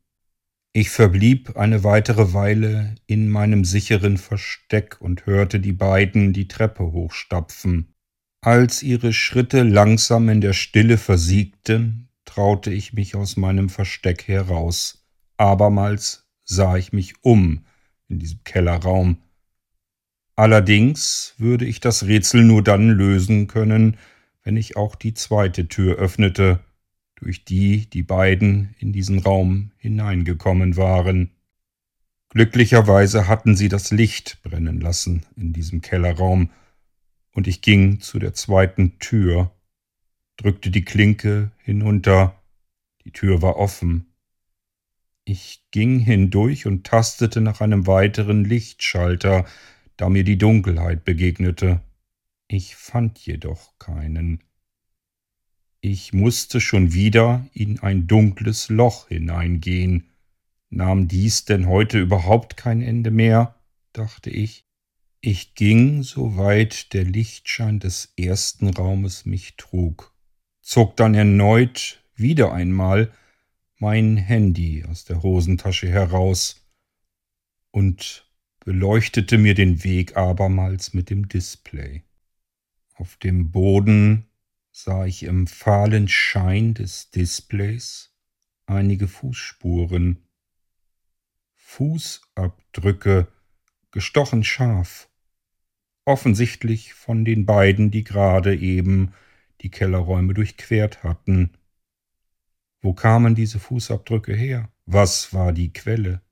Ich 0.73 0.91
verblieb 0.91 1.57
eine 1.57 1.83
weitere 1.83 2.33
Weile 2.35 2.95
in 3.07 3.29
meinem 3.29 3.65
sicheren 3.65 4.17
Versteck 4.17 5.01
und 5.01 5.27
hörte 5.27 5.59
die 5.59 5.73
beiden 5.73 6.33
die 6.33 6.47
Treppe 6.47 6.93
hochstapfen. 6.93 7.95
Als 8.41 8.85
ihre 8.85 9.13
Schritte 9.13 9.65
langsam 9.65 10.29
in 10.29 10.41
der 10.41 10.53
Stille 10.53 10.97
versiegten, 10.97 12.09
traute 12.25 12.71
ich 12.71 12.93
mich 12.93 13.17
aus 13.17 13.37
meinem 13.37 13.69
Versteck 13.69 14.29
heraus. 14.29 15.05
Abermals 15.37 16.29
sah 16.45 16.77
ich 16.77 16.93
mich 16.93 17.15
um, 17.23 17.65
in 18.09 18.19
diesem 18.19 18.43
Kellerraum. 18.45 19.19
Allerdings 20.35 21.35
würde 21.39 21.65
ich 21.65 21.81
das 21.81 22.07
Rätsel 22.07 22.45
nur 22.45 22.63
dann 22.63 22.91
lösen 22.91 23.47
können, 23.47 23.97
wenn 24.45 24.57
ich 24.57 24.77
auch 24.77 24.95
die 24.95 25.15
zweite 25.15 25.69
Tür 25.69 25.97
öffnete, 25.97 26.61
durch 27.17 27.45
die 27.45 27.91
die 27.91 28.03
beiden 28.05 28.75
in 28.79 28.93
diesen 28.93 29.19
Raum 29.19 29.73
hineingekommen 29.77 30.77
waren. 30.77 31.31
Glücklicherweise 32.31 33.27
hatten 33.27 33.57
sie 33.57 33.69
das 33.69 33.91
Licht 33.91 34.39
brennen 34.43 34.81
lassen 34.81 35.25
in 35.37 35.53
diesem 35.53 35.81
Kellerraum, 35.81 36.51
und 37.33 37.47
ich 37.47 37.61
ging 37.63 38.01
zu 38.01 38.19
der 38.19 38.35
zweiten 38.35 38.99
Tür, 38.99 39.53
drückte 40.37 40.71
die 40.71 40.85
Klinke 40.85 41.53
hinunter, 41.59 42.41
die 43.05 43.13
Tür 43.13 43.43
war 43.43 43.57
offen. 43.57 44.08
Ich 45.31 45.63
ging 45.73 45.99
hindurch 45.99 46.65
und 46.65 46.87
tastete 46.87 47.43
nach 47.43 47.61
einem 47.61 47.87
weiteren 47.87 48.47
Lichtschalter, 48.47 49.45
da 49.99 50.09
mir 50.09 50.25
die 50.25 50.39
Dunkelheit 50.39 51.05
begegnete. 51.05 51.83
Ich 52.47 52.77
fand 52.77 53.19
jedoch 53.19 53.79
keinen. 53.79 54.43
Ich 55.83 56.15
musste 56.15 56.63
schon 56.63 56.95
wieder 56.95 57.47
in 57.53 57.79
ein 57.81 58.07
dunkles 58.07 58.71
Loch 58.71 59.09
hineingehen. 59.09 60.09
Nahm 60.71 61.09
dies 61.09 61.45
denn 61.45 61.67
heute 61.67 61.99
überhaupt 61.99 62.57
kein 62.57 62.81
Ende 62.81 63.11
mehr? 63.11 63.55
dachte 63.93 64.31
ich. 64.31 64.65
Ich 65.21 65.55
ging, 65.55 66.05
soweit 66.05 66.95
der 66.95 67.05
Lichtschein 67.05 67.81
des 67.81 68.15
ersten 68.17 68.71
Raumes 68.71 69.27
mich 69.27 69.59
trug, 69.59 70.15
zog 70.63 70.97
dann 70.97 71.13
erneut 71.13 72.03
wieder 72.15 72.55
einmal 72.55 73.13
mein 73.79 74.17
Handy 74.17 74.85
aus 74.85 75.05
der 75.05 75.23
Hosentasche 75.23 75.89
heraus 75.89 76.67
und 77.71 78.29
beleuchtete 78.65 79.39
mir 79.39 79.55
den 79.55 79.85
Weg 79.85 80.17
abermals 80.17 80.95
mit 80.95 81.11
dem 81.11 81.29
Display. 81.29 82.03
Auf 82.95 83.17
dem 83.17 83.51
Boden 83.53 84.27
sah 84.73 85.07
ich 85.07 85.23
im 85.23 85.47
fahlen 85.47 86.09
Schein 86.09 86.75
des 86.75 87.11
Displays 87.11 88.13
einige 88.67 89.09
Fußspuren, 89.09 90.25
Fußabdrücke, 91.55 93.29
gestochen 93.91 94.43
scharf, 94.43 95.09
offensichtlich 96.05 96.95
von 96.95 97.25
den 97.25 97.47
beiden, 97.47 97.91
die 97.91 98.05
gerade 98.05 98.57
eben 98.57 99.13
die 99.61 99.71
Kellerräume 99.71 100.35
durchquert 100.35 101.03
hatten. 101.03 101.58
Wo 102.81 102.93
kamen 102.93 103.35
diese 103.35 103.59
Fußabdrücke 103.59 104.35
her? 104.35 104.71
Was 104.87 105.35
war 105.35 105.53
die 105.53 105.73
Quelle? 105.73 106.23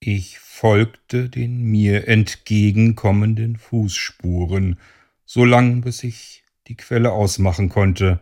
Ich 0.00 0.38
folgte 0.38 1.28
den 1.28 1.62
mir 1.62 2.08
entgegenkommenden 2.08 3.56
Fußspuren, 3.56 4.78
so 5.26 5.44
lang 5.44 5.82
bis 5.82 6.02
ich 6.02 6.44
die 6.68 6.76
Quelle 6.76 7.12
ausmachen 7.12 7.68
konnte. 7.68 8.20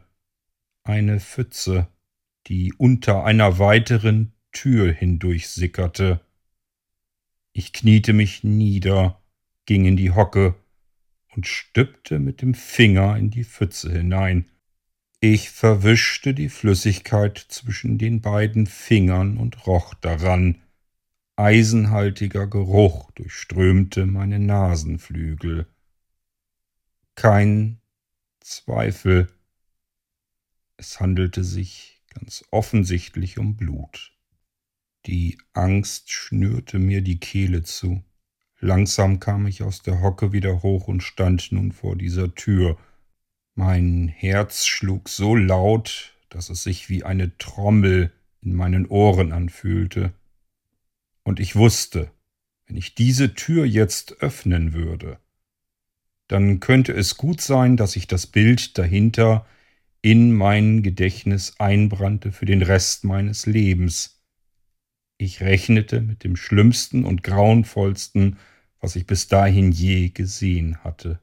Eine 0.82 1.20
Pfütze, 1.20 1.86
die 2.48 2.72
unter 2.72 3.24
einer 3.24 3.58
weiteren 3.60 4.32
Tür 4.50 4.92
hindurch 4.92 5.48
sickerte. 5.48 6.20
Ich 7.52 7.72
kniete 7.72 8.12
mich 8.12 8.42
nieder, 8.42 9.22
ging 9.66 9.84
in 9.84 9.96
die 9.96 10.10
Hocke 10.10 10.56
und 11.34 11.46
stüppte 11.46 12.18
mit 12.18 12.42
dem 12.42 12.54
Finger 12.54 13.16
in 13.16 13.30
die 13.30 13.44
Pfütze 13.44 13.92
hinein. 13.92 14.50
Ich 15.20 15.50
verwischte 15.50 16.32
die 16.32 16.48
Flüssigkeit 16.48 17.38
zwischen 17.38 17.98
den 17.98 18.20
beiden 18.20 18.68
Fingern 18.68 19.36
und 19.36 19.66
roch 19.66 19.94
daran. 19.94 20.62
Eisenhaltiger 21.34 22.46
Geruch 22.46 23.10
durchströmte 23.12 24.06
meine 24.06 24.38
Nasenflügel. 24.38 25.66
Kein 27.16 27.80
Zweifel, 28.38 29.28
es 30.76 31.00
handelte 31.00 31.42
sich 31.42 32.00
ganz 32.10 32.44
offensichtlich 32.52 33.38
um 33.38 33.56
Blut. 33.56 34.12
Die 35.06 35.36
Angst 35.52 36.12
schnürte 36.12 36.78
mir 36.78 37.02
die 37.02 37.18
Kehle 37.18 37.64
zu. 37.64 38.04
Langsam 38.60 39.18
kam 39.18 39.48
ich 39.48 39.64
aus 39.64 39.82
der 39.82 40.00
Hocke 40.00 40.32
wieder 40.32 40.62
hoch 40.62 40.86
und 40.86 41.02
stand 41.02 41.50
nun 41.50 41.72
vor 41.72 41.96
dieser 41.96 42.36
Tür. 42.36 42.78
Mein 43.58 44.06
Herz 44.06 44.66
schlug 44.66 45.08
so 45.08 45.34
laut, 45.34 46.14
dass 46.28 46.48
es 46.48 46.62
sich 46.62 46.88
wie 46.88 47.02
eine 47.02 47.36
Trommel 47.38 48.12
in 48.40 48.54
meinen 48.54 48.86
Ohren 48.86 49.32
anfühlte. 49.32 50.12
Und 51.24 51.40
ich 51.40 51.56
wusste, 51.56 52.12
wenn 52.68 52.76
ich 52.76 52.94
diese 52.94 53.34
Tür 53.34 53.64
jetzt 53.64 54.22
öffnen 54.22 54.74
würde, 54.74 55.18
dann 56.28 56.60
könnte 56.60 56.92
es 56.92 57.16
gut 57.16 57.40
sein, 57.40 57.76
dass 57.76 57.96
ich 57.96 58.06
das 58.06 58.28
Bild 58.28 58.78
dahinter 58.78 59.44
in 60.02 60.30
mein 60.30 60.84
Gedächtnis 60.84 61.58
einbrannte 61.58 62.30
für 62.30 62.46
den 62.46 62.62
Rest 62.62 63.02
meines 63.02 63.44
Lebens, 63.44 64.22
ich 65.16 65.40
rechnete 65.40 66.00
mit 66.00 66.22
dem 66.22 66.36
schlimmsten 66.36 67.04
und 67.04 67.24
grauenvollsten, 67.24 68.38
was 68.78 68.94
ich 68.94 69.04
bis 69.04 69.26
dahin 69.26 69.72
je 69.72 70.10
gesehen 70.10 70.84
hatte. 70.84 71.18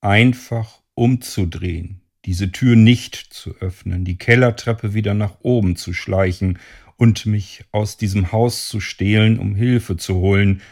Einfach 0.00 0.82
umzudrehen, 0.94 2.00
diese 2.24 2.52
Tür 2.52 2.76
nicht 2.76 3.16
zu 3.16 3.54
öffnen, 3.56 4.04
die 4.04 4.16
Kellertreppe 4.16 4.94
wieder 4.94 5.14
nach 5.14 5.38
oben 5.40 5.76
zu 5.76 5.92
schleichen 5.92 6.58
und 6.96 7.26
mich 7.26 7.64
aus 7.72 7.96
diesem 7.96 8.32
Haus 8.32 8.68
zu 8.68 8.80
stehlen, 8.80 9.38
um 9.38 9.54
Hilfe 9.54 9.96
zu 9.96 10.16
holen, 10.16 10.62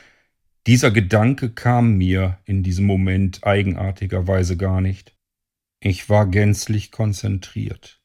dieser 0.68 0.92
Gedanke 0.92 1.50
kam 1.50 1.96
mir 1.96 2.38
in 2.44 2.62
diesem 2.62 2.86
Moment 2.86 3.44
eigenartigerweise 3.44 4.56
gar 4.56 4.80
nicht. 4.80 5.16
Ich 5.80 6.08
war 6.08 6.28
gänzlich 6.28 6.92
konzentriert. 6.92 8.00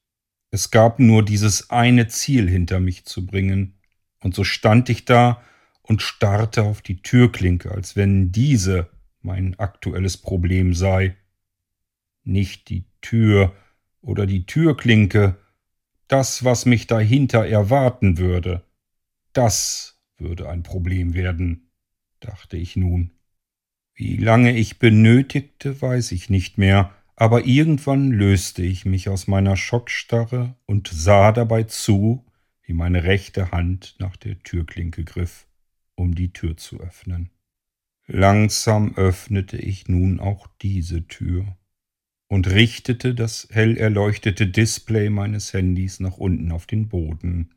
Es 0.49 0.71
gab 0.71 0.97
nur 0.97 1.23
dieses 1.23 1.69
eine 1.69 2.07
Ziel 2.07 2.49
hinter 2.49 2.79
mich 2.79 3.05
zu 3.05 3.27
bringen, 3.27 3.79
und 4.21 4.33
so 4.33 4.43
stand 4.43 4.89
ich 4.89 5.05
da 5.05 5.43
und 5.83 6.01
starrte 6.01 6.63
auf 6.63 6.81
die 6.81 7.03
Türklinke, 7.03 7.71
als 7.71 7.95
wenn 7.95 8.31
diese 8.31 8.89
mein 9.21 9.59
aktuelles 9.59 10.17
Problem 10.17 10.73
sei. 10.73 11.15
Nicht 12.27 12.67
die 12.67 12.83
Tür 12.99 13.55
oder 14.01 14.25
die 14.25 14.45
Türklinke, 14.45 15.37
das, 16.09 16.43
was 16.43 16.65
mich 16.65 16.85
dahinter 16.85 17.47
erwarten 17.47 18.17
würde, 18.17 18.65
das 19.31 20.01
würde 20.17 20.49
ein 20.49 20.61
Problem 20.61 21.13
werden, 21.13 21.69
dachte 22.19 22.57
ich 22.57 22.75
nun. 22.75 23.11
Wie 23.93 24.17
lange 24.17 24.57
ich 24.57 24.77
benötigte, 24.77 25.81
weiß 25.81 26.11
ich 26.11 26.29
nicht 26.29 26.57
mehr, 26.57 26.93
aber 27.15 27.45
irgendwann 27.45 28.11
löste 28.11 28.61
ich 28.61 28.83
mich 28.83 29.07
aus 29.07 29.27
meiner 29.27 29.55
Schockstarre 29.55 30.53
und 30.65 30.89
sah 30.89 31.31
dabei 31.31 31.63
zu, 31.63 32.25
wie 32.61 32.73
meine 32.73 33.05
rechte 33.05 33.51
Hand 33.51 33.95
nach 33.99 34.17
der 34.17 34.37
Türklinke 34.43 35.05
griff, 35.05 35.47
um 35.95 36.13
die 36.13 36.33
Tür 36.33 36.57
zu 36.57 36.81
öffnen. 36.81 37.29
Langsam 38.05 38.95
öffnete 38.95 39.55
ich 39.55 39.87
nun 39.87 40.19
auch 40.19 40.47
diese 40.61 41.07
Tür 41.07 41.55
und 42.27 42.47
richtete 42.47 43.15
das 43.15 43.47
hell 43.51 43.77
erleuchtete 43.77 44.47
Display 44.47 45.09
meines 45.09 45.53
Handys 45.53 45.99
nach 45.99 46.17
unten 46.17 46.51
auf 46.51 46.65
den 46.65 46.89
Boden. 46.89 47.53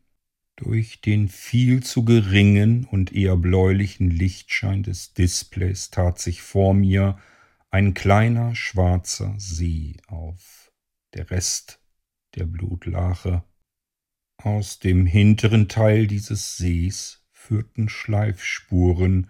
Durch 0.57 1.01
den 1.01 1.29
viel 1.29 1.83
zu 1.83 2.05
geringen 2.05 2.85
und 2.85 3.13
eher 3.13 3.37
bläulichen 3.37 4.11
Lichtschein 4.11 4.83
des 4.83 5.15
Displays 5.15 5.91
tat 5.91 6.19
sich 6.19 6.43
vor 6.43 6.75
mir 6.75 7.19
ein 7.71 7.95
kleiner 7.95 8.55
schwarzer 8.55 9.35
See 9.39 9.97
auf, 10.07 10.73
der 11.15 11.31
Rest 11.31 11.81
der 12.35 12.45
Blutlache 12.45 13.45
aus 14.37 14.79
dem 14.79 15.07
hinteren 15.07 15.69
Teil 15.69 16.07
dieses 16.07 16.57
Sees 16.57 17.27
führten 17.31 17.89
Schleifspuren 17.89 19.29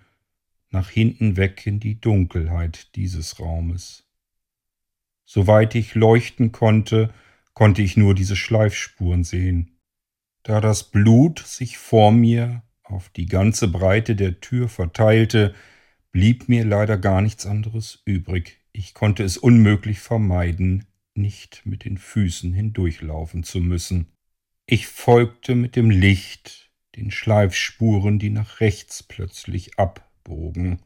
nach 0.71 0.91
hinten 0.91 1.37
weg 1.37 1.67
in 1.67 1.81
die 1.81 2.01
Dunkelheit 2.01 2.95
dieses 2.95 3.41
Raumes. 3.41 4.10
Soweit 5.33 5.77
ich 5.77 5.95
leuchten 5.95 6.51
konnte, 6.51 7.15
konnte 7.55 7.83
ich 7.83 7.97
nur 7.97 8.17
diese 8.17 8.35
Schleifspuren 8.35 9.23
sehen. 9.23 9.79
Da 10.43 10.61
das 10.61 10.91
Blut 10.91 11.39
sich 11.39 11.79
vor 11.79 12.11
mir 12.11 12.65
auf 12.83 13.11
die 13.11 13.27
ganze 13.27 13.69
Breite 13.69 14.17
der 14.17 14.41
Tür 14.41 14.69
verteilte, 14.69 15.55
blieb 16.11 16.49
mir 16.49 16.65
leider 16.65 16.99
gar 16.99 17.21
nichts 17.21 17.47
anderes 17.47 18.03
übrig. 18.05 18.59
Ich 18.73 18.93
konnte 18.93 19.23
es 19.23 19.37
unmöglich 19.37 20.01
vermeiden, 20.01 20.87
nicht 21.15 21.65
mit 21.65 21.85
den 21.85 21.97
Füßen 21.97 22.53
hindurchlaufen 22.53 23.45
zu 23.45 23.61
müssen. 23.61 24.09
Ich 24.67 24.89
folgte 24.89 25.55
mit 25.55 25.77
dem 25.77 25.91
Licht 25.91 26.73
den 26.97 27.13
Schleifspuren, 27.13 28.19
die 28.19 28.31
nach 28.31 28.59
rechts 28.59 29.05
plötzlich 29.05 29.79
abbogen. 29.79 30.81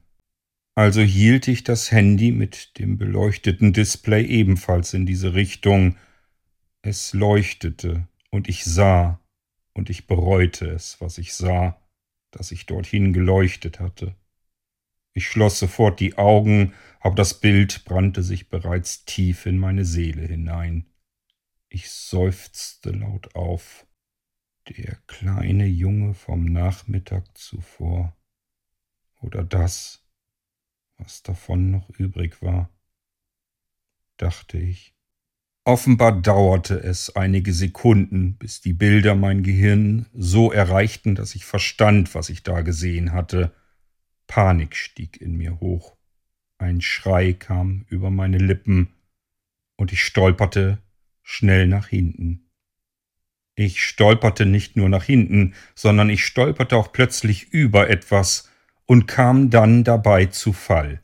Also 0.77 1.03
hielt 1.03 1.47
ich 1.47 1.63
das 1.63 1.93
Handy 1.93 2.33
mit 2.33 2.79
dem 2.79 2.99
beleuchteten 2.99 3.73
Display 3.73 4.25
ebenfalls 4.25 4.93
in 4.93 5.07
diese 5.07 5.35
Richtung. 5.35 5.97
Es 6.83 7.13
leuchtete, 7.13 8.09
und 8.31 8.49
ich 8.49 8.65
sah, 8.65 9.21
und 9.73 9.89
ich 9.89 10.07
bereute 10.09 10.67
es, 10.67 11.01
was 11.01 11.19
ich 11.19 11.35
sah, 11.35 11.81
dass 12.33 12.51
ich 12.51 12.67
dorthin 12.67 13.13
geleuchtet 13.13 13.79
hatte. 13.79 14.17
Ich 15.13 15.29
schloss 15.29 15.61
sofort 15.61 16.01
die 16.01 16.19
Augen, 16.19 16.75
aber 16.99 17.15
das 17.15 17.41
Bild 17.41 17.85
brannte 17.85 18.25
sich 18.25 18.49
bereits 18.49 19.05
tief 19.05 19.47
in 19.47 19.59
meine 19.59 19.85
Seele 19.85 20.27
hinein. 20.27 20.87
Ich 21.69 21.91
seufzte 21.91 22.91
laut 22.91 23.37
auf. 23.37 23.87
Der 24.69 24.97
kleine 25.07 25.67
Junge 25.67 26.15
vom 26.15 26.47
Nachmittag 26.47 27.39
zuvor. 27.39 28.17
Oder 29.21 29.45
das, 29.45 30.04
was 30.99 31.23
davon 31.23 31.71
noch 31.71 31.91
übrig 31.91 32.43
war, 32.43 32.71
dachte 34.17 34.59
ich. 34.59 34.95
Offenbar 35.67 36.21
dauerte 36.21 36.75
es 36.83 37.17
einige 37.17 37.55
Sekunden, 37.55 38.37
bis 38.37 38.61
die 38.61 38.75
Bilder 38.75 39.15
mein 39.15 39.43
Gehirn 39.43 40.07
so 40.13 40.53
erreichten, 40.53 41.15
dass 41.15 41.35
ich 41.35 41.47
verstand, 41.47 42.15
was 42.15 42.29
ich 42.29 42.43
da 42.43 42.61
gesehen 42.61 43.13
hatte. 43.13 43.55
Panik 44.27 44.77
stieg 44.77 45.21
in 45.21 45.37
mir 45.37 45.61
hoch. 45.61 45.97
Ein 46.59 46.83
Schrei 46.83 47.33
kam 47.33 47.87
über 47.89 48.11
meine 48.11 48.39
Lippen, 48.39 48.89
und 49.77 49.93
ich 49.93 50.05
stolperte 50.05 50.79
schnell 51.23 51.67
nach 51.67 51.89
hinten. 51.89 52.51
Ich 53.57 53.83
stolperte 53.83 54.47
nicht 54.47 54.77
nur 54.77 54.89
nach 54.89 55.05
hinten, 55.05 55.55
sondern 55.75 56.11
ich 56.11 56.25
stolperte 56.25 56.77
auch 56.77 56.93
plötzlich 56.93 57.53
über 57.53 57.89
etwas 57.89 58.51
und 58.87 59.07
kam 59.07 59.51
dann 59.51 59.85
dabei 59.85 60.27
zu 60.27 60.53
Fall. 60.53 61.03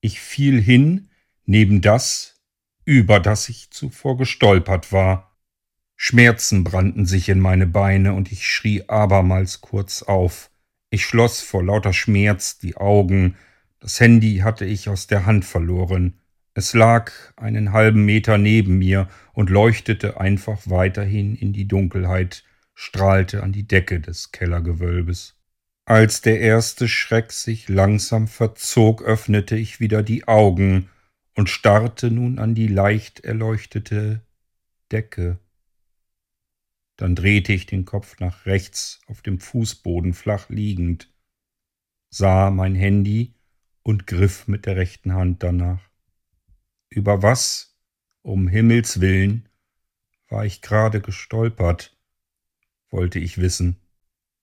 Ich 0.00 0.20
fiel 0.20 0.60
hin 0.60 1.08
neben 1.44 1.80
das, 1.80 2.40
über 2.84 3.20
das 3.20 3.48
ich 3.48 3.70
zuvor 3.70 4.16
gestolpert 4.16 4.92
war. 4.92 5.36
Schmerzen 5.96 6.62
brannten 6.62 7.06
sich 7.06 7.28
in 7.28 7.40
meine 7.40 7.66
Beine 7.66 8.12
und 8.12 8.30
ich 8.30 8.46
schrie 8.46 8.88
abermals 8.88 9.60
kurz 9.60 10.02
auf. 10.02 10.50
Ich 10.90 11.04
schloss 11.04 11.40
vor 11.40 11.64
lauter 11.64 11.92
Schmerz 11.92 12.58
die 12.58 12.76
Augen. 12.76 13.36
Das 13.80 13.98
Handy 13.98 14.38
hatte 14.38 14.64
ich 14.64 14.88
aus 14.88 15.06
der 15.06 15.26
Hand 15.26 15.44
verloren. 15.44 16.20
Es 16.54 16.72
lag 16.74 17.12
einen 17.36 17.72
halben 17.72 18.04
Meter 18.04 18.38
neben 18.38 18.78
mir 18.78 19.08
und 19.32 19.50
leuchtete 19.50 20.20
einfach 20.20 20.60
weiterhin 20.64 21.34
in 21.34 21.52
die 21.52 21.68
Dunkelheit, 21.68 22.44
strahlte 22.74 23.42
an 23.42 23.52
die 23.52 23.66
Decke 23.66 24.00
des 24.00 24.32
Kellergewölbes. 24.32 25.35
Als 25.88 26.20
der 26.20 26.40
erste 26.40 26.88
Schreck 26.88 27.30
sich 27.30 27.68
langsam 27.68 28.26
verzog, 28.26 29.02
öffnete 29.02 29.54
ich 29.54 29.78
wieder 29.78 30.02
die 30.02 30.26
Augen 30.26 30.90
und 31.36 31.48
starrte 31.48 32.10
nun 32.10 32.40
an 32.40 32.56
die 32.56 32.66
leicht 32.66 33.20
erleuchtete 33.20 34.20
Decke. 34.90 35.38
Dann 36.96 37.14
drehte 37.14 37.52
ich 37.52 37.66
den 37.66 37.84
Kopf 37.84 38.18
nach 38.18 38.46
rechts 38.46 39.00
auf 39.06 39.22
dem 39.22 39.38
Fußboden 39.38 40.12
flach 40.12 40.48
liegend, 40.48 41.14
sah 42.10 42.50
mein 42.50 42.74
Handy 42.74 43.36
und 43.84 44.08
griff 44.08 44.48
mit 44.48 44.66
der 44.66 44.74
rechten 44.74 45.12
Hand 45.12 45.44
danach. 45.44 45.88
Über 46.88 47.22
was, 47.22 47.78
um 48.22 48.48
Himmels 48.48 49.00
willen, 49.00 49.48
war 50.28 50.44
ich 50.44 50.62
gerade 50.62 51.00
gestolpert, 51.00 51.96
wollte 52.90 53.20
ich 53.20 53.38
wissen. 53.38 53.85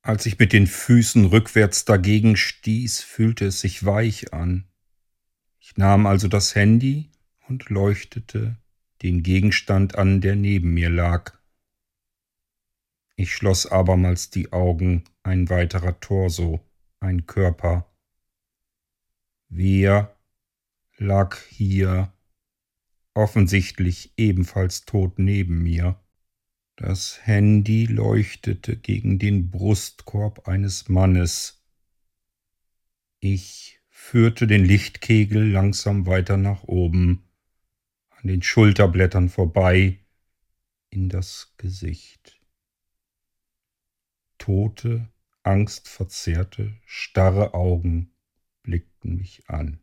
Als 0.06 0.26
ich 0.26 0.38
mit 0.38 0.52
den 0.52 0.68
Füßen 0.68 1.24
rückwärts 1.24 1.86
dagegen 1.86 2.36
stieß, 2.36 3.00
fühlte 3.00 3.46
es 3.46 3.62
sich 3.62 3.86
weich 3.86 4.34
an. 4.34 4.66
Ich 5.62 5.78
nahm 5.78 6.06
also 6.06 6.28
das 6.28 6.56
Handy 6.56 7.10
und 7.48 7.70
leuchtete 7.70 8.58
den 9.02 9.24
Gegenstand 9.24 9.96
an, 9.96 10.20
der 10.20 10.36
neben 10.36 10.74
mir 10.74 10.90
lag. 10.90 11.40
Ich 13.16 13.34
schloss 13.34 13.66
abermals 13.66 14.30
die 14.30 14.52
Augen, 14.52 15.06
ein 15.24 15.50
weiterer 15.50 15.98
Torso, 16.02 16.60
ein 17.00 17.26
Körper. 17.26 17.90
Wer 19.48 20.18
lag 20.98 21.38
hier 21.48 22.12
offensichtlich 23.14 24.12
ebenfalls 24.18 24.84
tot 24.84 25.18
neben 25.18 25.64
mir. 25.64 26.03
Das 26.86 27.26
Handy 27.26 27.86
leuchtete 27.86 28.76
gegen 28.76 29.18
den 29.18 29.50
Brustkorb 29.50 30.50
eines 30.50 30.90
Mannes. 30.90 31.64
Ich 33.22 33.80
führte 33.88 34.48
den 34.48 34.66
Lichtkegel 34.66 35.50
langsam 35.50 36.08
weiter 36.08 36.36
nach 36.36 36.64
oben, 36.64 37.24
an 38.10 38.28
den 38.28 38.44
Schulterblättern 38.44 39.30
vorbei, 39.30 40.00
in 40.90 41.08
das 41.08 41.54
Gesicht. 41.56 42.38
Tote, 44.38 45.08
angstverzerrte, 45.44 46.74
starre 46.86 47.54
Augen 47.54 48.12
blickten 48.62 49.16
mich 49.16 49.50
an. 49.50 49.80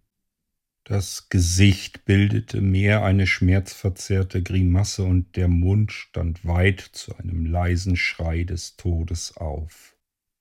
Das 0.90 1.29
Gesicht 1.29 2.05
bildete 2.05 2.61
mehr 2.61 3.05
eine 3.05 3.29
schmerzverzerrte 3.29 4.42
Grimasse 4.42 5.05
und 5.05 5.37
der 5.37 5.46
Mund 5.46 5.92
stand 5.92 6.44
weit 6.44 6.81
zu 6.81 7.14
einem 7.16 7.46
leisen 7.46 7.94
Schrei 7.94 8.42
des 8.42 8.76
Todes 8.76 9.37
auf. 9.37 9.96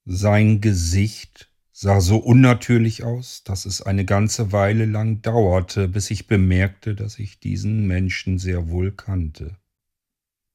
Sein 0.05 0.59
Gesicht 0.59 1.51
sah 1.71 2.01
so 2.01 2.17
unnatürlich 2.17 3.03
aus, 3.03 3.43
dass 3.43 3.67
es 3.67 3.83
eine 3.83 4.05
ganze 4.05 4.51
Weile 4.51 4.85
lang 4.85 5.21
dauerte, 5.21 5.87
bis 5.87 6.09
ich 6.09 6.25
bemerkte, 6.25 6.95
dass 6.95 7.19
ich 7.19 7.39
diesen 7.39 7.85
Menschen 7.85 8.39
sehr 8.39 8.69
wohl 8.69 8.91
kannte. 8.91 9.55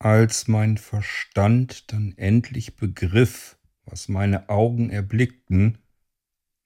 Als 0.01 0.49
mein 0.49 0.77
Verstand 0.77 1.93
dann 1.93 2.15
endlich 2.17 2.75
begriff, 2.75 3.59
was 3.85 4.09
meine 4.09 4.49
Augen 4.49 4.91
erblickten, 4.91 5.79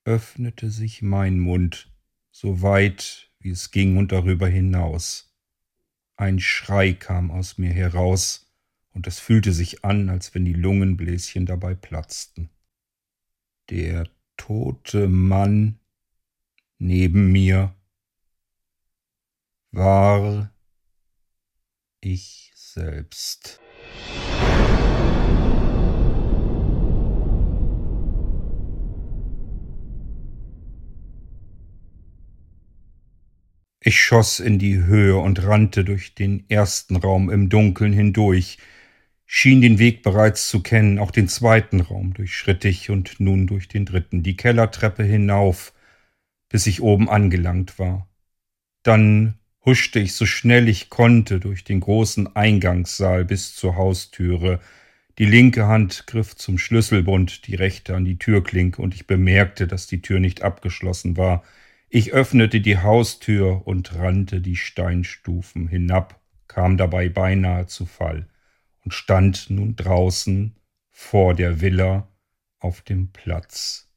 öffnete 0.03 0.71
sich 0.71 1.03
mein 1.03 1.39
Mund, 1.39 1.91
so 2.31 2.61
weit 2.61 3.29
wie 3.39 3.51
es 3.51 3.71
ging 3.71 3.97
und 3.97 4.11
darüber 4.11 4.47
hinaus. 4.47 5.33
Ein 6.15 6.39
Schrei 6.39 6.93
kam 6.93 7.31
aus 7.31 7.57
mir 7.57 7.71
heraus, 7.71 8.45
und 8.91 9.07
es 9.07 9.19
fühlte 9.19 9.53
sich 9.53 9.85
an, 9.85 10.09
als 10.09 10.33
wenn 10.35 10.45
die 10.45 10.53
Lungenbläschen 10.53 11.45
dabei 11.45 11.75
platzten. 11.75 12.49
Der 13.69 14.09
tote 14.35 15.07
Mann 15.07 15.79
neben 16.79 17.31
mir 17.31 17.75
war 19.71 20.51
ich 22.01 22.51
selbst. 22.55 23.59
Ich 33.89 34.03
schoss 34.03 34.39
in 34.39 34.59
die 34.59 34.83
Höhe 34.83 35.17
und 35.17 35.43
rannte 35.43 35.83
durch 35.83 36.13
den 36.13 36.47
ersten 36.47 36.95
Raum 36.95 37.31
im 37.31 37.49
Dunkeln 37.49 37.91
hindurch, 37.91 38.59
schien 39.25 39.61
den 39.61 39.79
Weg 39.79 40.03
bereits 40.03 40.47
zu 40.47 40.61
kennen, 40.61 40.99
auch 40.99 41.09
den 41.09 41.27
zweiten 41.27 41.79
Raum 41.79 42.13
durchschritt 42.13 42.65
ich 42.65 42.91
und 42.91 43.19
nun 43.19 43.47
durch 43.47 43.67
den 43.67 43.85
dritten, 43.85 44.21
die 44.21 44.37
Kellertreppe 44.37 45.03
hinauf, 45.03 45.73
bis 46.49 46.67
ich 46.67 46.83
oben 46.83 47.09
angelangt 47.09 47.79
war. 47.79 48.07
Dann 48.83 49.39
huschte 49.65 49.97
ich 49.97 50.13
so 50.13 50.27
schnell 50.27 50.69
ich 50.69 50.91
konnte 50.91 51.39
durch 51.39 51.63
den 51.63 51.79
großen 51.79 52.35
Eingangssaal 52.35 53.25
bis 53.25 53.55
zur 53.55 53.75
Haustüre. 53.75 54.59
Die 55.17 55.25
linke 55.25 55.65
Hand 55.65 56.05
griff 56.05 56.35
zum 56.35 56.59
Schlüsselbund, 56.59 57.47
die 57.47 57.55
rechte 57.55 57.95
an 57.95 58.05
die 58.05 58.19
Türklinke, 58.19 58.83
und 58.83 58.93
ich 58.93 59.07
bemerkte, 59.07 59.65
dass 59.65 59.87
die 59.87 60.03
Tür 60.03 60.19
nicht 60.19 60.43
abgeschlossen 60.43 61.17
war. 61.17 61.43
Ich 61.91 62.13
öffnete 62.13 62.61
die 62.61 62.77
Haustür 62.77 63.65
und 63.65 63.95
rannte 63.95 64.41
die 64.41 64.55
Steinstufen 64.55 65.67
hinab, 65.67 66.21
kam 66.47 66.77
dabei 66.77 67.09
beinahe 67.09 67.65
zu 67.65 67.87
Fall 67.87 68.27
und 68.83 68.93
stand 68.93 69.49
nun 69.49 69.75
draußen 69.75 70.55
vor 70.91 71.33
der 71.33 71.61
Villa 71.61 72.07
auf 72.59 72.81
dem 72.81 73.11
Platz. 73.11 73.91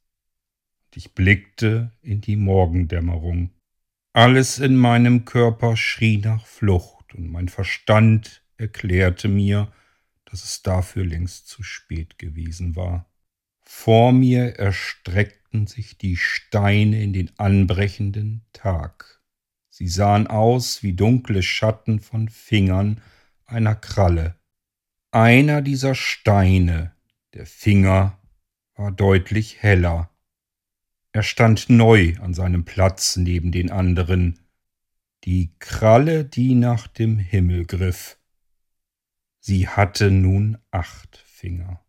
Und 0.85 0.97
ich 0.97 1.13
blickte 1.13 1.91
in 2.01 2.19
die 2.19 2.35
Morgendämmerung. 2.35 3.51
Alles 4.11 4.57
in 4.57 4.75
meinem 4.75 5.25
Körper 5.25 5.77
schrie 5.77 6.17
nach 6.17 6.47
Flucht, 6.47 7.13
und 7.13 7.31
mein 7.31 7.47
Verstand 7.47 8.43
erklärte 8.57 9.27
mir, 9.27 9.71
dass 10.25 10.43
es 10.43 10.63
dafür 10.63 11.05
längst 11.05 11.47
zu 11.47 11.61
spät 11.61 12.17
gewesen 12.17 12.75
war. 12.75 13.07
Vor 13.61 14.11
mir 14.13 14.57
erstreckten 15.53 15.67
sich 15.67 15.97
die 15.97 16.17
Steine 16.17 17.03
in 17.03 17.13
den 17.13 17.31
anbrechenden 17.37 18.41
Tag. 18.53 19.21
Sie 19.69 19.87
sahen 19.87 20.27
aus 20.27 20.83
wie 20.83 20.93
dunkle 20.93 21.43
Schatten 21.43 21.99
von 21.99 22.29
Fingern 22.29 23.01
einer 23.45 23.75
Kralle. 23.75 24.35
Einer 25.11 25.61
dieser 25.61 25.93
Steine, 25.95 26.93
der 27.33 27.45
Finger, 27.45 28.19
war 28.75 28.91
deutlich 28.91 29.61
heller. 29.61 30.09
Er 31.11 31.23
stand 31.23 31.69
neu 31.69 32.15
an 32.19 32.33
seinem 32.33 32.65
Platz 32.65 33.17
neben 33.17 33.51
den 33.51 33.69
anderen, 33.69 34.39
die 35.23 35.51
Kralle, 35.59 36.25
die 36.25 36.55
nach 36.55 36.87
dem 36.87 37.19
Himmel 37.19 37.65
griff. 37.65 38.17
Sie 39.39 39.67
hatte 39.67 40.09
nun 40.09 40.57
acht 40.71 41.17
Finger. 41.17 41.82